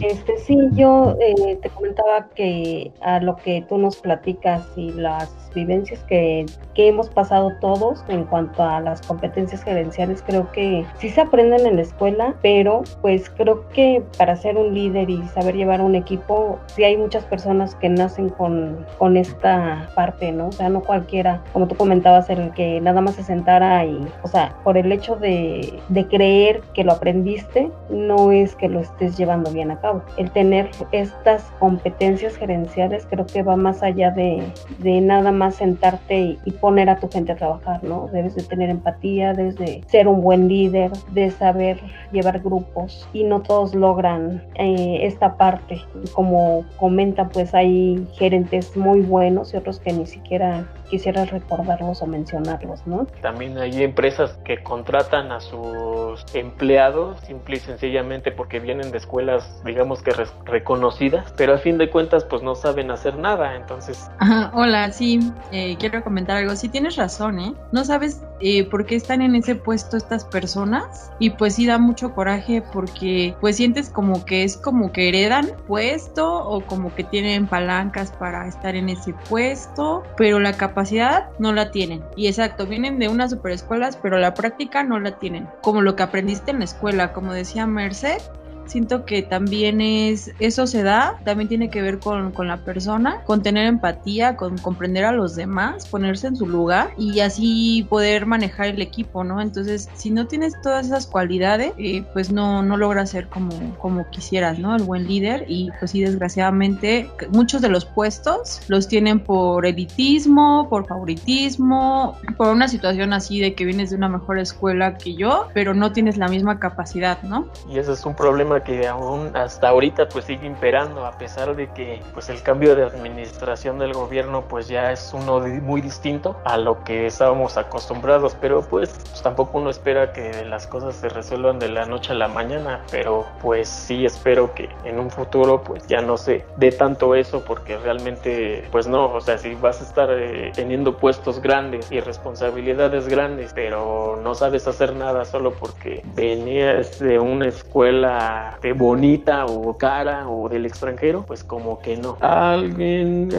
Este 0.00 0.36
sí, 0.38 0.56
yo 0.72 1.16
eh, 1.20 1.56
te 1.62 1.70
comentaba 1.70 2.28
que 2.34 2.92
a 3.00 3.20
lo 3.20 3.36
que 3.36 3.64
tú 3.68 3.78
nos 3.78 3.96
platicas 3.96 4.66
y 4.76 4.92
las 4.92 5.32
vivencias 5.54 6.02
que, 6.04 6.46
que, 6.74 6.88
hemos 6.88 7.08
pasado 7.08 7.52
todos 7.60 8.04
en 8.08 8.24
cuanto 8.24 8.62
a 8.62 8.80
las 8.80 9.00
competencias 9.02 9.62
gerenciales, 9.62 10.22
creo 10.26 10.50
que 10.50 10.84
sí 10.98 11.08
se 11.10 11.20
aprenden 11.20 11.64
en 11.64 11.76
la 11.76 11.82
escuela, 11.82 12.34
pero 12.42 12.82
pues 13.00 13.30
creo 13.30 13.68
que 13.68 14.02
para 14.18 14.34
ser 14.34 14.56
un 14.56 14.74
líder 14.74 15.08
y 15.10 15.22
saber 15.28 15.54
llevar 15.54 15.80
un 15.80 15.94
equipo, 15.94 16.58
sí 16.66 16.82
hay 16.82 16.96
muchas 16.96 17.24
personas 17.24 17.76
que 17.76 17.88
nacen 17.88 18.30
con, 18.30 18.84
con 18.98 19.16
esta 19.16 19.88
parte, 19.94 20.32
¿no? 20.32 20.48
O 20.48 20.52
sea, 20.52 20.68
no 20.68 20.82
cualquiera, 20.82 21.40
como 21.52 21.68
tú 21.68 21.76
comentabas, 21.76 22.28
el 22.30 22.52
que 22.52 22.80
nada 22.80 23.00
más 23.00 23.14
se 23.14 23.22
sentara 23.22 23.84
y, 23.84 24.06
o 24.22 24.28
sea, 24.28 24.56
por 24.64 24.76
el 24.76 24.90
hecho 24.90 25.16
de, 25.16 25.78
de 25.88 26.06
creer 26.08 26.62
que 26.74 26.82
lo 26.82 26.92
aprendiste, 26.92 27.70
no 27.90 28.32
es 28.32 28.56
que 28.56 28.68
lo 28.68 28.80
estés 28.80 29.16
llevando 29.16 29.50
bien 29.52 29.70
cabo. 29.80 30.02
El 30.16 30.30
tener 30.30 30.70
estas 30.92 31.42
competencias 31.58 32.36
gerenciales 32.36 33.06
creo 33.08 33.26
que 33.26 33.42
va 33.42 33.56
más 33.56 33.82
allá 33.82 34.10
de, 34.10 34.42
de 34.78 35.00
nada 35.00 35.32
más 35.32 35.56
sentarte 35.56 36.38
y, 36.44 36.50
poner 36.60 36.88
a 36.88 36.98
tu 36.98 37.10
gente 37.10 37.32
a 37.32 37.36
trabajar, 37.36 37.82
¿no? 37.84 38.08
Debes 38.12 38.36
de 38.36 38.42
tener 38.42 38.70
empatía, 38.70 39.34
debes 39.34 39.56
de 39.56 39.82
ser 39.88 40.08
un 40.08 40.22
buen 40.22 40.48
líder, 40.48 40.92
de 41.10 41.30
saber 41.30 41.78
llevar 42.12 42.40
grupos 42.40 43.06
y 43.12 43.24
no 43.24 43.42
todos 43.42 43.74
logran 43.74 44.42
eh, 44.54 45.00
esta 45.02 45.36
parte. 45.36 45.82
Como 46.14 46.64
comenta, 46.76 47.28
pues 47.28 47.54
hay 47.54 48.06
gerentes 48.14 48.76
muy 48.76 49.00
buenos 49.00 49.52
y 49.52 49.56
otros 49.56 49.80
que 49.80 49.92
ni 49.92 50.06
siquiera 50.06 50.64
quisiera 50.88 51.24
recordarlos 51.24 52.02
o 52.02 52.06
mencionarlos, 52.06 52.86
¿no? 52.86 53.06
También 53.20 53.58
hay 53.58 53.82
empresas 53.82 54.38
que 54.44 54.62
contratan 54.62 55.32
a 55.32 55.40
sus 55.40 56.24
empleados 56.34 57.20
simple 57.20 57.56
y 57.56 57.60
sencillamente 57.60 58.30
porque 58.30 58.60
vienen 58.60 58.90
de 58.90 58.98
escuelas, 58.98 59.60
digamos 59.64 60.02
que 60.02 60.12
reconocidas, 60.44 61.32
pero 61.36 61.54
a 61.54 61.58
fin 61.58 61.78
de 61.78 61.90
cuentas 61.90 62.24
pues 62.24 62.42
no 62.42 62.54
saben 62.54 62.90
hacer 62.90 63.16
nada, 63.16 63.56
entonces... 63.56 64.10
Ajá, 64.18 64.50
hola, 64.54 64.92
sí, 64.92 65.20
eh, 65.52 65.76
quiero 65.78 66.02
comentar 66.04 66.36
algo. 66.36 66.54
Sí 66.56 66.68
tienes 66.68 66.96
razón, 66.96 67.38
¿eh? 67.38 67.54
No 67.72 67.84
sabes 67.84 68.22
eh, 68.40 68.64
por 68.68 68.84
qué 68.84 68.96
están 68.96 69.22
en 69.22 69.34
ese 69.34 69.54
puesto 69.54 69.96
estas 69.96 70.24
personas 70.24 71.10
y 71.18 71.30
pues 71.30 71.54
sí 71.54 71.66
da 71.66 71.78
mucho 71.78 72.14
coraje 72.14 72.62
porque 72.72 73.34
pues 73.40 73.56
sientes 73.56 73.88
como 73.88 74.24
que 74.24 74.44
es 74.44 74.56
como 74.56 74.92
que 74.92 75.08
heredan 75.08 75.48
puesto 75.66 76.44
o 76.44 76.60
como 76.60 76.94
que 76.94 77.04
tienen 77.04 77.46
palancas 77.46 78.12
para 78.12 78.46
estar 78.46 78.74
en 78.76 78.88
ese 78.88 79.14
puesto, 79.28 80.02
pero 80.16 80.40
la 80.40 80.56
capacidad 80.56 81.30
no 81.38 81.52
la 81.52 81.70
tienen. 81.70 82.02
Y 82.16 82.26
exacto, 82.26 82.66
vienen 82.66 82.98
de 82.98 83.08
unas 83.08 83.30
superescuelas, 83.30 83.96
pero 83.96 84.18
la 84.18 84.34
práctica 84.34 84.84
no 84.84 85.00
la 85.00 85.18
tienen. 85.18 85.48
Como 85.62 85.80
lo 85.80 85.96
que 85.96 86.02
aprendiste 86.02 86.50
en 86.50 86.58
la 86.58 86.64
escuela, 86.64 87.12
como 87.12 87.32
decía 87.32 87.66
Merced, 87.66 88.20
siento 88.66 89.04
que 89.04 89.22
también 89.22 89.80
es, 89.80 90.32
eso 90.38 90.66
se 90.66 90.82
da, 90.82 91.18
también 91.24 91.48
tiene 91.48 91.70
que 91.70 91.82
ver 91.82 91.98
con, 91.98 92.32
con, 92.32 92.48
la 92.48 92.58
persona, 92.58 93.22
con 93.24 93.42
tener 93.42 93.66
empatía, 93.66 94.36
con 94.36 94.58
comprender 94.58 95.04
a 95.04 95.12
los 95.12 95.36
demás, 95.36 95.86
ponerse 95.86 96.26
en 96.26 96.36
su 96.36 96.46
lugar 96.46 96.90
y 96.96 97.20
así 97.20 97.86
poder 97.88 98.26
manejar 98.26 98.66
el 98.68 98.82
equipo, 98.82 99.24
¿no? 99.24 99.40
Entonces, 99.40 99.88
si 99.94 100.10
no 100.10 100.26
tienes 100.26 100.60
todas 100.62 100.86
esas 100.86 101.06
cualidades, 101.06 101.72
eh, 101.78 102.04
pues 102.12 102.30
no, 102.30 102.62
no 102.62 102.76
logras 102.76 103.10
ser 103.10 103.28
como, 103.28 103.76
como 103.78 104.08
quisieras, 104.10 104.58
¿no? 104.58 104.76
El 104.76 104.82
buen 104.82 105.06
líder 105.06 105.44
y 105.48 105.70
pues 105.78 105.90
sí, 105.90 106.02
desgraciadamente, 106.02 107.10
muchos 107.30 107.62
de 107.62 107.68
los 107.68 107.84
puestos 107.84 108.60
los 108.68 108.88
tienen 108.88 109.20
por 109.20 109.66
editismo, 109.66 110.68
por 110.68 110.86
favoritismo, 110.86 112.16
por 112.36 112.48
una 112.48 112.68
situación 112.68 113.12
así 113.12 113.40
de 113.40 113.54
que 113.54 113.64
vienes 113.64 113.90
de 113.90 113.96
una 113.96 114.08
mejor 114.08 114.38
escuela 114.38 114.96
que 114.96 115.14
yo, 115.14 115.48
pero 115.54 115.74
no 115.74 115.92
tienes 115.92 116.16
la 116.16 116.28
misma 116.28 116.58
capacidad, 116.58 117.22
¿no? 117.22 117.48
Y 117.68 117.78
ese 117.78 117.92
es 117.92 118.04
un 118.04 118.14
problema 118.14 118.53
que 118.62 118.86
aún 118.86 119.34
hasta 119.34 119.68
ahorita 119.68 120.08
pues 120.08 120.26
sigue 120.26 120.46
imperando 120.46 121.04
a 121.06 121.12
pesar 121.18 121.56
de 121.56 121.68
que 121.68 122.02
pues 122.12 122.28
el 122.28 122.42
cambio 122.42 122.76
de 122.76 122.84
administración 122.84 123.78
del 123.78 123.92
gobierno 123.92 124.42
pues 124.48 124.68
ya 124.68 124.92
es 124.92 125.12
uno 125.12 125.40
muy 125.40 125.80
distinto 125.80 126.36
a 126.44 126.56
lo 126.56 126.84
que 126.84 127.06
estábamos 127.06 127.56
acostumbrados. 127.56 128.36
Pero 128.40 128.62
pues, 128.62 128.90
pues, 129.10 129.22
tampoco 129.22 129.58
uno 129.58 129.70
espera 129.70 130.12
que 130.12 130.44
las 130.44 130.66
cosas 130.66 130.94
se 130.96 131.08
resuelvan 131.08 131.58
de 131.58 131.68
la 131.68 131.86
noche 131.86 132.12
a 132.12 132.14
la 132.14 132.28
mañana. 132.28 132.82
Pero 132.90 133.26
pues 133.40 133.68
sí 133.68 134.04
espero 134.04 134.54
que 134.54 134.68
en 134.84 134.98
un 134.98 135.10
futuro 135.10 135.62
pues 135.62 135.86
ya 135.86 136.00
no 136.00 136.16
se 136.16 136.44
dé 136.56 136.72
tanto 136.72 137.14
eso 137.14 137.44
porque 137.44 137.76
realmente 137.78 138.68
pues 138.70 138.86
no. 138.86 139.12
O 139.12 139.20
sea 139.20 139.38
si 139.38 139.54
vas 139.54 139.80
a 139.80 139.84
estar 139.84 140.10
eh, 140.10 140.52
teniendo 140.54 140.96
puestos 140.98 141.40
grandes 141.40 141.90
y 141.90 142.00
responsabilidades 142.00 143.08
grandes 143.08 143.52
pero 143.54 144.20
no 144.22 144.34
sabes 144.34 144.66
hacer 144.66 144.94
nada 144.94 145.24
solo 145.24 145.52
porque 145.52 146.02
venías 146.14 146.98
de 146.98 147.18
una 147.18 147.48
escuela 147.48 148.43
de 148.62 148.72
bonita 148.72 149.46
o 149.46 149.74
cara 149.74 150.28
o 150.28 150.48
del 150.48 150.66
extranjero, 150.66 151.24
pues 151.26 151.44
como 151.44 151.78
que 151.80 151.96
no. 151.96 152.16
Alguien, 152.20 153.30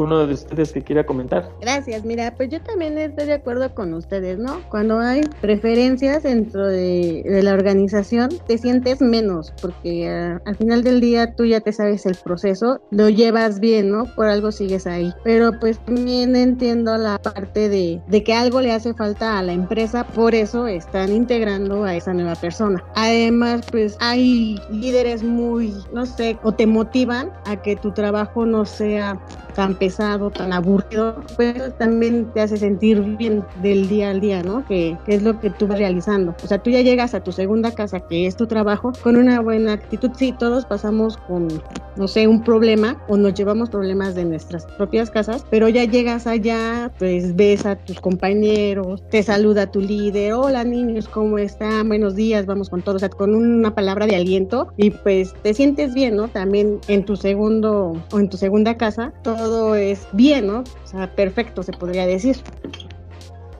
uno 0.00 0.26
de 0.26 0.34
ustedes 0.34 0.72
que 0.72 0.82
quiera 0.82 1.04
comentar. 1.04 1.50
Gracias, 1.60 2.04
mira, 2.04 2.34
pues 2.36 2.50
yo 2.50 2.60
también 2.60 2.98
estoy 2.98 3.26
de 3.26 3.34
acuerdo 3.34 3.74
con 3.74 3.94
ustedes, 3.94 4.38
¿no? 4.38 4.60
Cuando 4.68 4.98
hay 4.98 5.22
preferencias 5.40 6.22
dentro 6.22 6.66
de, 6.66 7.22
la 7.42 7.54
organización, 7.54 8.30
te 8.46 8.58
sientes 8.58 9.00
menos, 9.00 9.52
porque 9.60 10.08
ah, 10.08 10.40
al 10.44 10.56
final 10.56 10.82
del 10.82 11.00
día 11.00 11.34
tú 11.34 11.44
ya 11.44 11.60
te 11.60 11.72
sabes 11.72 12.06
el 12.06 12.16
proceso, 12.16 12.80
lo 12.90 13.08
llevas 13.08 13.60
bien, 13.60 13.90
¿no? 13.90 14.04
Por 14.14 14.26
algo 14.26 14.52
sigues 14.52 14.86
ahí. 14.86 15.12
Pero 15.24 15.58
pues 15.58 15.78
también 15.80 16.36
entiendo 16.36 16.96
la 16.96 17.18
parte 17.18 17.68
de, 17.68 18.02
de 18.06 18.24
que 18.24 18.34
algo 18.34 18.60
le 18.60 18.72
hace 18.72 18.94
falta 18.94 19.38
a 19.38 19.42
la 19.42 19.52
empresa, 19.52 20.04
por 20.04 20.34
eso 20.34 20.66
están 20.66 21.12
integrando 21.12 21.84
a 21.84 21.94
esa 21.94 22.12
nueva 22.12 22.34
persona. 22.34 22.82
Además, 22.94 23.66
pues 23.70 23.96
hay 24.00 24.58
líderes 24.70 25.22
muy, 25.22 25.74
no 25.92 26.06
sé, 26.06 26.38
o 26.42 26.52
te 26.52 26.66
motivan 26.66 27.30
a 27.46 27.60
que 27.60 27.76
tu 27.76 27.92
trabajo 27.92 28.46
no 28.46 28.64
sea 28.64 29.18
tan 29.50 29.74
pesado, 29.74 30.30
tan 30.30 30.52
aburrido, 30.52 31.22
pues 31.36 31.76
también 31.78 32.30
te 32.32 32.40
hace 32.40 32.56
sentir 32.56 33.00
bien 33.16 33.44
del 33.62 33.88
día 33.88 34.10
al 34.10 34.20
día, 34.20 34.42
¿no? 34.42 34.64
Que, 34.66 34.96
es 35.06 35.22
lo 35.22 35.40
que 35.40 35.50
tú 35.50 35.66
vas 35.66 35.78
realizando. 35.78 36.34
O 36.44 36.46
sea, 36.46 36.58
tú 36.58 36.70
ya 36.70 36.82
llegas 36.82 37.14
a 37.14 37.20
tu 37.24 37.32
segunda 37.32 37.72
casa, 37.72 38.00
que 38.00 38.26
es 38.26 38.36
tu 38.36 38.46
trabajo, 38.46 38.92
con 39.02 39.16
una 39.16 39.40
buena 39.40 39.72
actitud. 39.72 40.10
Sí, 40.16 40.32
todos 40.38 40.64
pasamos 40.64 41.16
con, 41.16 41.48
no 41.96 42.06
sé, 42.06 42.28
un 42.28 42.44
problema 42.44 43.02
o 43.08 43.16
nos 43.16 43.34
llevamos 43.34 43.70
problemas 43.70 44.14
de 44.14 44.24
nuestras 44.24 44.66
propias 44.66 45.10
casas, 45.10 45.44
pero 45.50 45.68
ya 45.68 45.84
llegas 45.84 46.26
allá, 46.26 46.92
pues 46.98 47.34
ves 47.34 47.66
a 47.66 47.76
tus 47.76 48.00
compañeros, 48.00 49.02
te 49.10 49.22
saluda 49.22 49.70
tu 49.70 49.80
líder, 49.80 50.34
hola 50.34 50.64
niños, 50.64 51.08
¿cómo 51.08 51.38
están? 51.38 51.88
Buenos 51.88 52.14
días, 52.14 52.46
vamos 52.46 52.70
con 52.70 52.82
todos, 52.82 52.96
o 52.96 52.98
sea, 53.00 53.08
con 53.08 53.34
una 53.34 53.74
palabra 53.74 54.06
de 54.06 54.16
aliento 54.16 54.68
y 54.76 54.90
pues 54.90 55.34
te 55.42 55.54
sientes 55.54 55.94
bien, 55.94 56.16
¿no? 56.16 56.28
También 56.28 56.80
en 56.88 57.04
tu 57.04 57.16
segundo 57.16 58.00
o 58.12 58.18
en 58.18 58.28
tu 58.28 58.36
segunda 58.36 58.76
casa, 58.76 59.12
todo 59.50 59.74
es 59.74 60.06
bien, 60.12 60.46
¿no? 60.46 60.60
O 60.60 60.86
sea, 60.86 61.08
perfecto 61.08 61.64
se 61.64 61.72
podría 61.72 62.06
decir. 62.06 62.36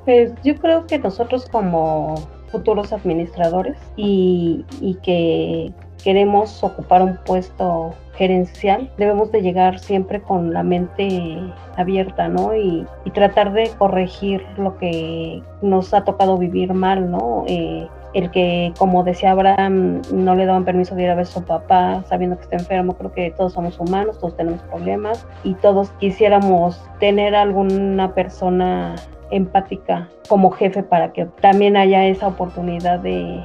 Pues 0.04 0.32
yo 0.44 0.54
creo 0.56 0.86
que 0.86 1.00
nosotros 1.00 1.48
como 1.50 2.14
futuros 2.52 2.92
administradores 2.92 3.76
y, 3.96 4.64
que 5.02 5.72
queremos 6.04 6.62
ocupar 6.62 7.02
un 7.02 7.16
puesto 7.26 7.92
gerencial, 8.14 8.88
debemos 8.98 9.32
de 9.32 9.42
llegar 9.42 9.80
siempre 9.80 10.22
con 10.22 10.52
la 10.52 10.62
mente 10.62 11.36
abierta, 11.76 12.28
¿no? 12.28 12.54
Y, 12.54 12.86
tratar 13.12 13.52
de 13.52 13.70
corregir 13.76 14.46
lo 14.56 14.78
que 14.78 15.42
nos 15.60 15.92
ha 15.92 16.04
tocado 16.04 16.38
vivir 16.38 16.72
mal, 16.72 17.10
¿no? 17.10 17.44
Eh, 17.48 17.88
el 18.12 18.30
que, 18.30 18.72
como 18.78 19.04
decía 19.04 19.32
Abraham, 19.32 20.02
no 20.12 20.34
le 20.34 20.46
daban 20.46 20.64
permiso 20.64 20.94
de 20.94 21.04
ir 21.04 21.10
a 21.10 21.14
ver 21.14 21.22
a 21.22 21.26
su 21.26 21.42
papá 21.44 22.02
sabiendo 22.08 22.36
que 22.36 22.42
está 22.42 22.56
enfermo. 22.56 22.94
Creo 22.94 23.12
que 23.12 23.30
todos 23.30 23.52
somos 23.52 23.78
humanos, 23.78 24.18
todos 24.18 24.36
tenemos 24.36 24.60
problemas 24.62 25.26
y 25.44 25.54
todos 25.54 25.90
quisiéramos 26.00 26.80
tener 26.98 27.34
alguna 27.34 28.14
persona 28.14 28.96
empática 29.30 30.08
como 30.30 30.52
jefe 30.52 30.84
para 30.84 31.12
que 31.12 31.26
también 31.40 31.76
haya 31.76 32.06
esa 32.06 32.28
oportunidad 32.28 33.00
de, 33.00 33.42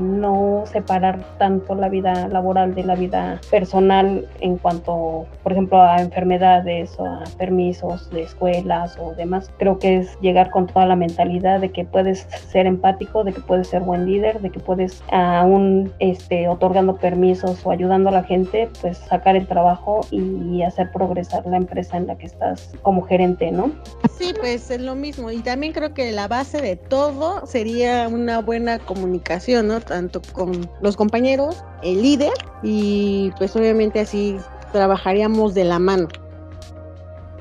no 0.00 0.62
separar 0.66 1.20
tanto 1.38 1.74
la 1.74 1.88
vida 1.88 2.28
laboral 2.28 2.74
de 2.74 2.84
la 2.84 2.94
vida 2.94 3.40
personal 3.50 4.28
en 4.40 4.58
cuanto, 4.58 5.26
por 5.42 5.52
ejemplo, 5.52 5.82
a 5.82 6.00
enfermedades 6.00 6.94
o 6.98 7.06
a 7.06 7.24
permisos 7.36 8.08
de 8.10 8.22
escuelas 8.22 8.96
o 8.98 9.12
demás. 9.14 9.50
Creo 9.58 9.78
que 9.78 9.98
es 9.98 10.18
llegar 10.20 10.50
con 10.50 10.66
toda 10.66 10.86
la 10.86 10.96
mentalidad 10.96 11.60
de 11.60 11.70
que 11.70 11.84
puedes 11.84 12.20
ser 12.50 12.66
empático, 12.66 13.24
de 13.24 13.32
que 13.32 13.40
puedes 13.40 13.68
ser 13.68 13.82
buen 13.82 14.06
líder, 14.06 14.40
de 14.40 14.50
que 14.50 14.60
puedes 14.60 15.02
aún 15.10 15.92
este, 15.98 16.48
otorgando 16.48 16.96
permisos 16.96 17.64
o 17.64 17.70
ayudando 17.70 18.10
a 18.10 18.12
la 18.12 18.24
gente, 18.24 18.68
pues 18.80 18.98
sacar 18.98 19.34
el 19.34 19.46
trabajo 19.46 20.00
y 20.10 20.62
hacer 20.62 20.90
progresar 20.92 21.44
la 21.46 21.56
empresa 21.56 21.96
en 21.96 22.06
la 22.06 22.16
que 22.16 22.26
estás 22.26 22.72
como 22.82 23.02
gerente, 23.02 23.50
¿no? 23.50 23.72
Sí, 24.16 24.32
pues 24.38 24.70
es 24.74 24.80
lo 24.80 24.94
mismo. 24.94 25.30
Y 25.30 25.40
también 25.40 25.72
creo 25.72 25.94
que 25.94 26.12
la 26.12 26.28
base 26.28 26.60
de 26.60 26.76
todo 26.76 27.46
sería 27.46 28.08
una 28.08 28.40
buena 28.40 28.78
comunicación 28.78 29.32
¿no? 29.62 29.80
Tanto 29.80 30.22
con 30.32 30.68
los 30.80 30.96
compañeros, 30.96 31.62
el 31.82 32.02
líder 32.02 32.32
y 32.62 33.30
pues 33.38 33.54
obviamente 33.56 34.00
así 34.00 34.36
trabajaríamos 34.72 35.54
de 35.54 35.64
la 35.64 35.78
mano. 35.78 36.08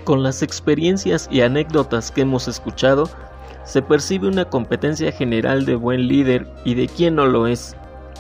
Con 0.04 0.24
las 0.24 0.42
experiencias 0.42 1.28
y 1.32 1.42
anécdotas 1.42 2.12
que 2.12 2.22
hemos 2.22 2.48
escuchado, 2.48 3.08
se 3.64 3.82
percibe 3.82 4.28
una 4.28 4.46
competencia 4.46 5.12
general 5.12 5.66
de 5.66 5.76
buen 5.76 6.08
líder 6.08 6.48
y 6.66 6.74
de 6.74 6.88
quién 6.88 7.16
no 7.16 7.28
lo 7.28 7.48
es. 7.48 7.76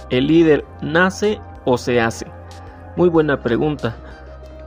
¿El 0.10 0.28
líder 0.28 0.63
nace 0.82 1.39
o 1.65 1.78
se 1.78 2.00
hace? 2.00 2.28
Muy 2.95 3.10
buena 3.10 3.41
pregunta. 3.41 3.95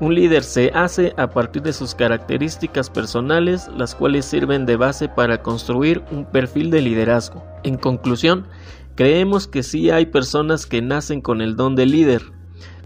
Un 0.00 0.14
líder 0.14 0.42
se 0.42 0.70
hace 0.74 1.14
a 1.16 1.30
partir 1.30 1.62
de 1.62 1.72
sus 1.72 1.94
características 1.94 2.90
personales, 2.90 3.68
las 3.76 3.94
cuales 3.94 4.24
sirven 4.24 4.66
de 4.66 4.76
base 4.76 5.08
para 5.08 5.40
construir 5.40 6.02
un 6.10 6.24
perfil 6.24 6.70
de 6.70 6.82
liderazgo. 6.82 7.44
En 7.62 7.76
conclusión, 7.76 8.48
creemos 8.96 9.46
que 9.46 9.62
sí 9.62 9.90
hay 9.90 10.06
personas 10.06 10.66
que 10.66 10.82
nacen 10.82 11.20
con 11.20 11.40
el 11.40 11.54
don 11.54 11.76
de 11.76 11.86
líder, 11.86 12.22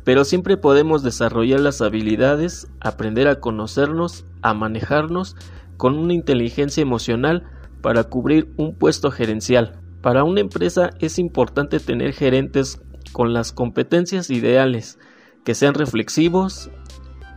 pero 0.04 0.24
siempre 0.24 0.58
podemos 0.58 1.02
desarrollar 1.02 1.60
las 1.60 1.80
habilidades, 1.80 2.68
aprender 2.80 3.26
a 3.26 3.40
conocernos, 3.40 4.26
a 4.42 4.52
manejarnos 4.52 5.34
con 5.78 5.96
una 5.96 6.12
inteligencia 6.12 6.82
emocional 6.82 7.44
para 7.80 8.04
cubrir 8.04 8.52
un 8.58 8.74
puesto 8.74 9.10
gerencial. 9.10 9.80
Para 10.02 10.24
una 10.24 10.40
empresa 10.40 10.90
es 11.00 11.18
importante 11.18 11.80
tener 11.80 12.12
gerentes 12.12 12.82
con 13.12 13.32
las 13.32 13.52
competencias 13.52 14.28
ideales, 14.28 14.98
que 15.44 15.54
sean 15.54 15.74
reflexivos, 15.74 16.70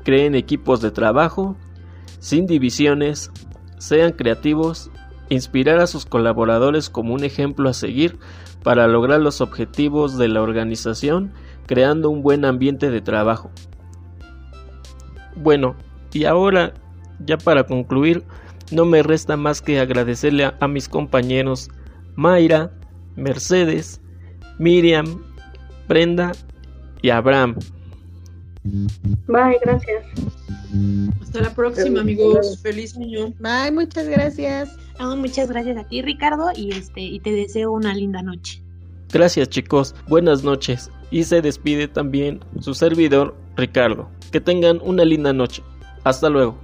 creen 0.03 0.35
equipos 0.35 0.81
de 0.81 0.91
trabajo, 0.91 1.55
sin 2.19 2.45
divisiones, 2.45 3.31
sean 3.77 4.11
creativos 4.11 4.91
inspirar 5.29 5.79
a 5.79 5.87
sus 5.87 6.05
colaboradores 6.05 6.89
como 6.89 7.13
un 7.13 7.23
ejemplo 7.23 7.69
a 7.69 7.73
seguir 7.73 8.19
para 8.63 8.87
lograr 8.87 9.21
los 9.21 9.41
objetivos 9.41 10.17
de 10.17 10.27
la 10.27 10.41
organización, 10.41 11.31
creando 11.65 12.09
un 12.09 12.21
buen 12.21 12.45
ambiente 12.45 12.91
de 12.91 13.01
trabajo. 13.01 13.49
Bueno, 15.35 15.75
y 16.13 16.25
ahora, 16.25 16.73
ya 17.25 17.37
para 17.37 17.63
concluir, 17.63 18.23
no 18.71 18.85
me 18.85 19.03
resta 19.03 19.37
más 19.37 19.61
que 19.61 19.79
agradecerle 19.79 20.51
a, 20.59 20.67
mis 20.67 20.89
compañeros 20.89 21.69
Mayra, 22.15 22.71
Mercedes, 23.15 24.01
Miriam, 24.59 25.23
Brenda 25.87 26.33
y 27.01 27.09
Abraham. 27.09 27.55
Bye, 28.63 29.59
gracias. 29.63 30.05
Hasta 31.21 31.41
la 31.41 31.53
próxima, 31.53 32.01
amigos. 32.01 32.59
Feliz 32.61 32.95
año. 32.95 33.33
Bye, 33.39 33.71
muchas 33.71 34.07
gracias. 34.07 34.77
muchas 35.17 35.49
gracias 35.49 35.77
a 35.77 35.83
ti, 35.83 36.01
Ricardo, 36.01 36.51
y 36.55 36.71
este 36.71 37.01
y 37.01 37.19
te 37.19 37.31
deseo 37.31 37.71
una 37.71 37.93
linda 37.93 38.21
noche. 38.21 38.61
Gracias, 39.11 39.49
chicos. 39.49 39.95
Buenas 40.07 40.43
noches. 40.43 40.89
Y 41.09 41.23
se 41.23 41.41
despide 41.41 41.87
también 41.87 42.39
su 42.59 42.73
servidor, 42.73 43.35
Ricardo. 43.57 44.09
Que 44.31 44.39
tengan 44.39 44.79
una 44.83 45.03
linda 45.03 45.33
noche. 45.33 45.61
Hasta 46.03 46.29
luego. 46.29 46.57